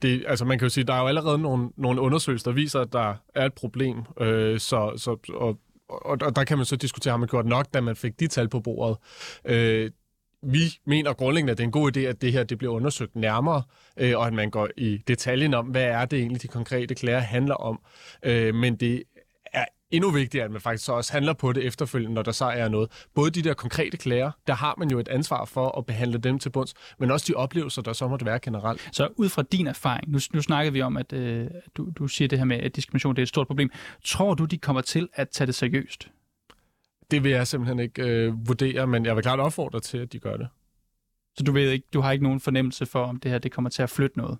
det, 0.02 0.24
altså 0.26 0.44
man 0.44 0.58
kan 0.58 0.66
jo 0.66 0.70
sige, 0.70 0.84
der 0.84 0.94
er 0.94 1.00
jo 1.00 1.06
allerede 1.06 1.38
nogle, 1.38 1.68
nogle 1.76 2.00
undersøgelser, 2.00 2.50
der 2.50 2.54
viser, 2.54 2.80
at 2.80 2.92
der 2.92 3.14
er 3.34 3.46
et 3.46 3.54
problem. 3.54 3.96
Øh, 4.20 4.58
så, 4.60 4.92
så, 4.96 5.16
og, 5.34 5.58
og, 5.88 6.18
og 6.20 6.36
der 6.36 6.44
kan 6.44 6.56
man 6.58 6.66
så 6.66 6.76
diskutere, 6.76 7.10
har 7.10 7.18
man 7.18 7.28
gjort 7.28 7.46
nok, 7.46 7.66
da 7.74 7.80
man 7.80 7.96
fik 7.96 8.20
de 8.20 8.26
tal 8.26 8.48
på 8.48 8.60
bordet. 8.60 8.96
Øh, 9.44 9.90
vi 10.42 10.60
mener 10.86 11.12
grundlæggende, 11.12 11.50
at 11.50 11.58
det 11.58 11.64
er 11.64 11.68
en 11.68 11.72
god 11.72 11.96
idé, 11.96 12.00
at 12.00 12.22
det 12.22 12.32
her 12.32 12.44
det 12.44 12.58
bliver 12.58 12.74
undersøgt 12.74 13.16
nærmere, 13.16 13.62
øh, 13.96 14.18
og 14.18 14.26
at 14.26 14.32
man 14.32 14.50
går 14.50 14.68
i 14.76 14.98
detaljen 15.08 15.54
om, 15.54 15.66
hvad 15.66 15.84
er 15.84 16.04
det 16.04 16.18
egentlig, 16.18 16.42
de 16.42 16.48
konkrete 16.48 16.94
klager 16.94 17.18
handler 17.18 17.54
om. 17.54 17.80
Øh, 18.22 18.54
men 18.54 18.76
det 18.76 19.02
endnu 19.90 20.10
vigtigere, 20.10 20.44
at 20.44 20.50
man 20.50 20.60
faktisk 20.60 20.84
så 20.84 20.92
også 20.92 21.12
handler 21.12 21.32
på 21.32 21.52
det 21.52 21.66
efterfølgende, 21.66 22.14
når 22.14 22.22
der 22.22 22.32
så 22.32 22.44
er 22.44 22.68
noget. 22.68 23.06
Både 23.14 23.30
de 23.30 23.42
der 23.42 23.54
konkrete 23.54 23.96
klager, 23.96 24.30
der 24.46 24.54
har 24.54 24.74
man 24.78 24.90
jo 24.90 24.98
et 24.98 25.08
ansvar 25.08 25.44
for 25.44 25.78
at 25.78 25.86
behandle 25.86 26.18
dem 26.18 26.38
til 26.38 26.50
bunds, 26.50 26.74
men 26.98 27.10
også 27.10 27.26
de 27.28 27.34
oplevelser, 27.34 27.82
der 27.82 27.92
så 27.92 28.08
måtte 28.08 28.26
være 28.26 28.38
generelt. 28.38 28.88
Så 28.92 29.08
ud 29.16 29.28
fra 29.28 29.42
din 29.42 29.66
erfaring, 29.66 30.10
nu, 30.10 30.18
nu 30.32 30.42
snakker 30.42 30.72
vi 30.72 30.82
om, 30.82 30.96
at 30.96 31.12
øh, 31.12 31.46
du, 31.76 31.90
du 31.98 32.08
siger 32.08 32.28
det 32.28 32.38
her 32.38 32.44
med, 32.44 32.56
at 32.56 32.76
diskrimination 32.76 33.16
det 33.16 33.22
er 33.22 33.24
et 33.24 33.28
stort 33.28 33.46
problem. 33.46 33.70
Tror 34.04 34.34
du, 34.34 34.44
de 34.44 34.58
kommer 34.58 34.82
til 34.82 35.08
at 35.14 35.28
tage 35.28 35.46
det 35.46 35.54
seriøst? 35.54 36.08
Det 37.10 37.24
vil 37.24 37.30
jeg 37.30 37.46
simpelthen 37.46 37.78
ikke 37.78 38.02
øh, 38.02 38.48
vurdere, 38.48 38.86
men 38.86 39.06
jeg 39.06 39.16
vil 39.16 39.22
klart 39.22 39.40
opfordre 39.40 39.80
til, 39.80 39.98
at 39.98 40.12
de 40.12 40.18
gør 40.18 40.36
det. 40.36 40.48
Så 41.36 41.44
du, 41.44 41.52
ved 41.52 41.70
ikke, 41.70 41.86
du 41.92 42.00
har 42.00 42.12
ikke 42.12 42.24
nogen 42.24 42.40
fornemmelse 42.40 42.86
for, 42.86 43.04
om 43.04 43.20
det 43.20 43.30
her 43.30 43.38
det 43.38 43.52
kommer 43.52 43.70
til 43.70 43.82
at 43.82 43.90
flytte 43.90 44.18
noget? 44.18 44.38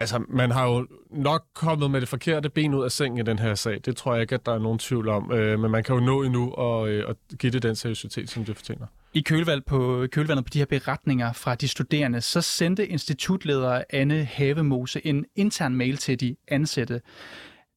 Altså, 0.00 0.24
man 0.28 0.50
har 0.50 0.66
jo 0.66 0.86
nok 1.10 1.44
kommet 1.54 1.90
med 1.90 2.00
det 2.00 2.08
forkerte 2.08 2.48
ben 2.48 2.74
ud 2.74 2.84
af 2.84 2.92
sengen 2.92 3.18
i 3.18 3.22
den 3.22 3.38
her 3.38 3.54
sag. 3.54 3.80
Det 3.84 3.96
tror 3.96 4.14
jeg 4.14 4.22
ikke, 4.22 4.34
at 4.34 4.46
der 4.46 4.54
er 4.54 4.58
nogen 4.58 4.78
tvivl 4.78 5.08
om. 5.08 5.32
Øh, 5.32 5.60
men 5.60 5.70
man 5.70 5.84
kan 5.84 5.94
jo 5.94 6.00
nå 6.00 6.22
endnu 6.22 6.50
og, 6.52 6.88
øh, 6.88 7.04
at 7.08 7.16
give 7.38 7.52
det 7.52 7.62
den 7.62 7.76
seriøsitet, 7.76 8.30
som 8.30 8.44
det 8.44 8.56
fortjener. 8.56 8.86
I 9.14 9.20
kølvand 9.20 9.62
på, 9.62 10.06
kølvandet 10.12 10.44
på 10.44 10.50
de 10.52 10.58
her 10.58 10.66
beretninger 10.66 11.32
fra 11.32 11.54
de 11.54 11.68
studerende, 11.68 12.20
så 12.20 12.40
sendte 12.40 12.86
institutleder 12.86 13.82
Anne 13.90 14.24
Havemose 14.24 15.06
en 15.06 15.24
intern 15.36 15.74
mail 15.74 15.96
til 15.96 16.20
de 16.20 16.36
ansatte. 16.48 17.00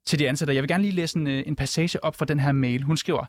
Til 0.06 0.20
de 0.20 0.30
ansatte. 0.30 0.54
Jeg 0.54 0.64
vil 0.64 0.68
gerne 0.68 0.84
lige 0.84 0.96
læse 0.96 1.20
en, 1.20 1.28
øh, 1.28 1.44
en 1.46 1.56
passage 1.56 2.04
op 2.04 2.16
fra 2.16 2.26
den 2.26 2.40
her 2.40 2.52
mail. 2.52 2.84
Hun 2.84 2.98
skriver, 2.98 3.26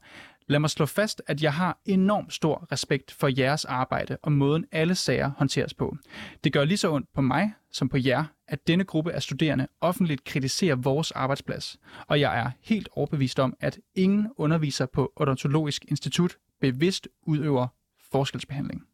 Lad 0.46 0.58
mig 0.58 0.70
slå 0.70 0.86
fast, 0.86 1.22
at 1.26 1.42
jeg 1.42 1.54
har 1.54 1.80
enormt 1.84 2.32
stor 2.32 2.66
respekt 2.72 3.10
for 3.10 3.30
jeres 3.38 3.64
arbejde 3.64 4.18
og 4.22 4.32
måden 4.32 4.64
alle 4.72 4.94
sager 4.94 5.30
håndteres 5.36 5.74
på. 5.74 5.96
Det 6.44 6.52
gør 6.52 6.64
lige 6.64 6.76
så 6.76 6.92
ondt 6.92 7.12
på 7.14 7.20
mig 7.20 7.52
som 7.70 7.88
på 7.88 7.96
jer, 7.96 8.24
at 8.48 8.66
denne 8.66 8.84
gruppe 8.84 9.12
af 9.12 9.22
studerende 9.22 9.68
offentligt 9.80 10.24
kritiserer 10.24 10.76
vores 10.76 11.10
arbejdsplads. 11.10 11.78
Og 12.06 12.20
jeg 12.20 12.38
er 12.38 12.50
helt 12.60 12.88
overbevist 12.92 13.38
om, 13.38 13.54
at 13.60 13.78
ingen 13.94 14.28
underviser 14.36 14.86
på 14.86 15.12
Odontologisk 15.16 15.84
Institut 15.88 16.36
bevidst 16.60 17.08
udøver 17.22 17.66
forskelsbehandling. 18.12 18.86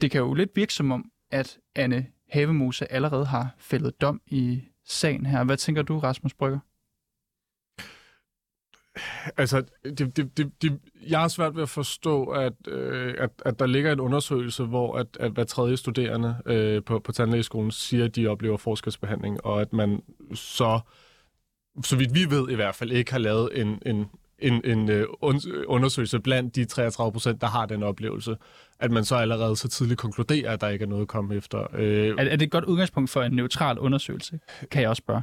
Det 0.00 0.10
kan 0.10 0.20
jo 0.20 0.34
lidt 0.34 0.50
virke 0.54 0.74
som 0.74 0.92
om, 0.92 1.10
at 1.30 1.58
Anne 1.74 2.06
Havemose 2.30 2.92
allerede 2.92 3.26
har 3.26 3.54
fældet 3.58 4.00
dom 4.00 4.20
i 4.26 4.62
sagen 4.86 5.26
her. 5.26 5.44
Hvad 5.44 5.56
tænker 5.56 5.82
du, 5.82 5.98
Rasmus 5.98 6.34
Brygger? 6.34 6.58
Altså, 9.36 9.64
det, 9.84 10.16
det, 10.16 10.36
det, 10.38 10.62
det, 10.62 10.80
jeg 11.08 11.20
har 11.20 11.28
svært 11.28 11.56
ved 11.56 11.62
at 11.62 11.68
forstå, 11.68 12.24
at, 12.24 12.52
øh, 12.68 13.14
at, 13.18 13.30
at 13.44 13.58
der 13.58 13.66
ligger 13.66 13.92
en 13.92 14.00
undersøgelse, 14.00 14.64
hvor 14.64 14.98
at, 14.98 15.06
at 15.20 15.32
hver 15.32 15.44
tredje 15.44 15.76
studerende 15.76 16.36
øh, 16.46 16.84
på, 16.84 16.98
på 16.98 17.12
tandlægeskolen 17.12 17.70
siger, 17.70 18.04
at 18.04 18.16
de 18.16 18.26
oplever 18.26 18.56
forskelsbehandling, 18.56 19.46
og 19.46 19.60
at 19.60 19.72
man 19.72 20.02
så, 20.34 20.80
så 21.82 21.96
vidt 21.96 22.14
vi 22.14 22.30
ved 22.30 22.50
i 22.50 22.54
hvert 22.54 22.74
fald, 22.74 22.92
ikke 22.92 23.12
har 23.12 23.18
lavet 23.18 23.60
en, 23.60 23.82
en, 23.86 24.06
en, 24.44 24.60
en 24.64 24.90
øh, 24.90 25.06
undersøgelse 25.66 26.20
blandt 26.20 26.56
de 26.56 26.64
33 26.64 27.12
procent, 27.12 27.40
der 27.40 27.46
har 27.46 27.66
den 27.66 27.82
oplevelse, 27.82 28.36
at 28.80 28.90
man 28.90 29.04
så 29.04 29.16
allerede 29.16 29.56
så 29.56 29.68
tidligt 29.68 30.00
konkluderer, 30.00 30.52
at 30.52 30.60
der 30.60 30.68
ikke 30.68 30.82
er 30.82 30.88
noget 30.88 31.02
at 31.02 31.08
komme 31.08 31.34
efter. 31.34 31.66
Øh, 31.74 32.08
er, 32.08 32.14
er 32.18 32.36
det 32.36 32.42
et 32.42 32.50
godt 32.50 32.64
udgangspunkt 32.64 33.10
for 33.10 33.22
en 33.22 33.32
neutral 33.32 33.78
undersøgelse, 33.78 34.38
kan 34.70 34.82
jeg 34.82 34.90
også 34.90 35.00
spørge? 35.00 35.22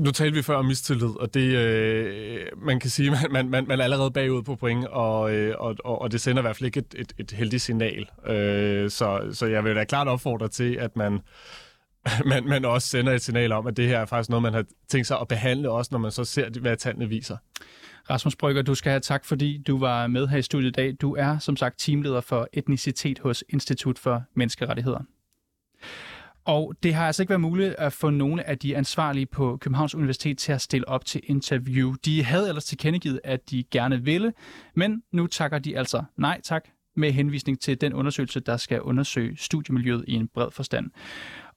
Nu 0.00 0.10
talte 0.10 0.34
vi 0.34 0.42
før 0.42 0.56
om 0.56 0.64
mistillid, 0.64 1.20
og 1.20 1.34
det, 1.34 1.56
øh, 1.56 2.46
man 2.56 2.80
kan 2.80 2.90
sige, 2.90 3.10
man, 3.30 3.50
man, 3.50 3.66
man 3.68 3.80
er 3.80 3.84
allerede 3.84 4.10
bagud 4.10 4.42
på 4.42 4.56
point, 4.56 4.86
og, 4.86 5.34
øh, 5.34 5.54
og, 5.58 5.76
og 5.84 6.12
det 6.12 6.20
sender 6.20 6.42
i 6.42 6.44
hvert 6.44 6.56
fald 6.56 6.66
ikke 6.66 6.80
et, 6.80 6.94
et, 6.98 7.12
et 7.18 7.30
heldigt 7.30 7.62
signal. 7.62 8.06
Øh, 8.26 8.90
så, 8.90 9.28
så 9.32 9.46
jeg 9.46 9.64
vil 9.64 9.76
da 9.76 9.84
klart 9.84 10.08
opfordre 10.08 10.48
til, 10.48 10.74
at 10.74 10.96
man, 10.96 11.20
man, 12.30 12.44
man 12.44 12.64
også 12.64 12.88
sender 12.88 13.12
et 13.12 13.22
signal 13.22 13.52
om, 13.52 13.66
at 13.66 13.76
det 13.76 13.88
her 13.88 13.98
er 13.98 14.06
faktisk 14.06 14.30
noget, 14.30 14.42
man 14.42 14.54
har 14.54 14.64
tænkt 14.88 15.06
sig 15.06 15.18
at 15.20 15.28
behandle, 15.28 15.70
også 15.70 15.88
når 15.92 15.98
man 15.98 16.10
så 16.10 16.24
ser, 16.24 16.60
hvad 16.60 16.76
tallene 16.76 17.08
viser. 17.08 17.36
Rasmus 18.10 18.36
Brygger, 18.36 18.62
du 18.62 18.74
skal 18.74 18.90
have 18.90 19.00
tak, 19.00 19.24
fordi 19.24 19.62
du 19.66 19.78
var 19.78 20.06
med 20.06 20.28
her 20.28 20.38
i 20.38 20.42
studiet 20.42 20.68
i 20.68 20.72
dag. 20.72 20.96
Du 21.00 21.14
er 21.14 21.38
som 21.38 21.56
sagt 21.56 21.78
teamleder 21.78 22.20
for 22.20 22.48
etnicitet 22.52 23.18
hos 23.18 23.44
Institut 23.48 23.98
for 23.98 24.22
Menneskerettigheder. 24.34 25.00
Og 26.44 26.74
det 26.82 26.94
har 26.94 27.06
altså 27.06 27.22
ikke 27.22 27.30
været 27.30 27.40
muligt 27.40 27.74
at 27.78 27.92
få 27.92 28.10
nogle 28.10 28.48
af 28.48 28.58
de 28.58 28.76
ansvarlige 28.76 29.26
på 29.26 29.56
Københavns 29.56 29.94
Universitet 29.94 30.38
til 30.38 30.52
at 30.52 30.60
stille 30.60 30.88
op 30.88 31.04
til 31.04 31.20
interview. 31.24 31.94
De 32.04 32.24
havde 32.24 32.48
ellers 32.48 32.64
tilkendegivet, 32.64 33.20
at 33.24 33.50
de 33.50 33.64
gerne 33.70 34.04
ville, 34.04 34.32
men 34.74 35.02
nu 35.12 35.26
takker 35.26 35.58
de 35.58 35.78
altså 35.78 36.04
nej 36.16 36.40
tak 36.44 36.68
med 36.96 37.12
henvisning 37.12 37.60
til 37.60 37.80
den 37.80 37.94
undersøgelse, 37.94 38.40
der 38.40 38.56
skal 38.56 38.80
undersøge 38.80 39.36
studiemiljøet 39.36 40.04
i 40.08 40.12
en 40.12 40.28
bred 40.28 40.50
forstand. 40.50 40.90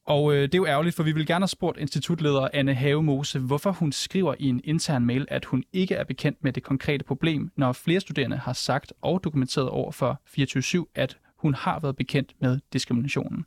Og 0.05 0.33
øh, 0.33 0.41
det 0.41 0.53
er 0.53 0.57
jo 0.57 0.65
ærgerligt, 0.65 0.95
for 0.95 1.03
vi 1.03 1.11
vil 1.11 1.25
gerne 1.25 1.43
have 1.43 1.47
spurgt 1.47 1.77
institutleder 1.77 2.47
Anne 2.53 2.73
Havemose, 2.73 3.39
hvorfor 3.39 3.71
hun 3.71 3.91
skriver 3.91 4.35
i 4.39 4.45
en 4.45 4.61
intern 4.63 5.05
mail, 5.05 5.25
at 5.29 5.45
hun 5.45 5.63
ikke 5.73 5.95
er 5.95 6.03
bekendt 6.03 6.43
med 6.43 6.53
det 6.53 6.63
konkrete 6.63 7.03
problem, 7.03 7.51
når 7.55 7.71
flere 7.71 7.99
studerende 7.99 8.37
har 8.37 8.53
sagt 8.53 8.93
og 9.01 9.23
dokumenteret 9.23 9.69
over 9.69 9.91
for 9.91 10.21
24-7, 10.85 10.91
at 10.95 11.17
hun 11.37 11.53
har 11.53 11.79
været 11.79 11.95
bekendt 11.95 12.33
med 12.39 12.59
diskriminationen. 12.73 13.45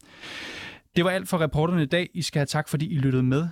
Det 0.97 1.05
var 1.05 1.11
alt 1.11 1.29
for 1.29 1.41
reporterne 1.41 1.83
i 1.83 1.87
dag. 1.87 2.11
I 2.15 2.23
skal 2.23 2.39
have 2.39 2.47
tak, 2.47 2.69
fordi 2.69 2.95
I 2.95 2.99
lyttede 2.99 3.23
med. 3.23 3.49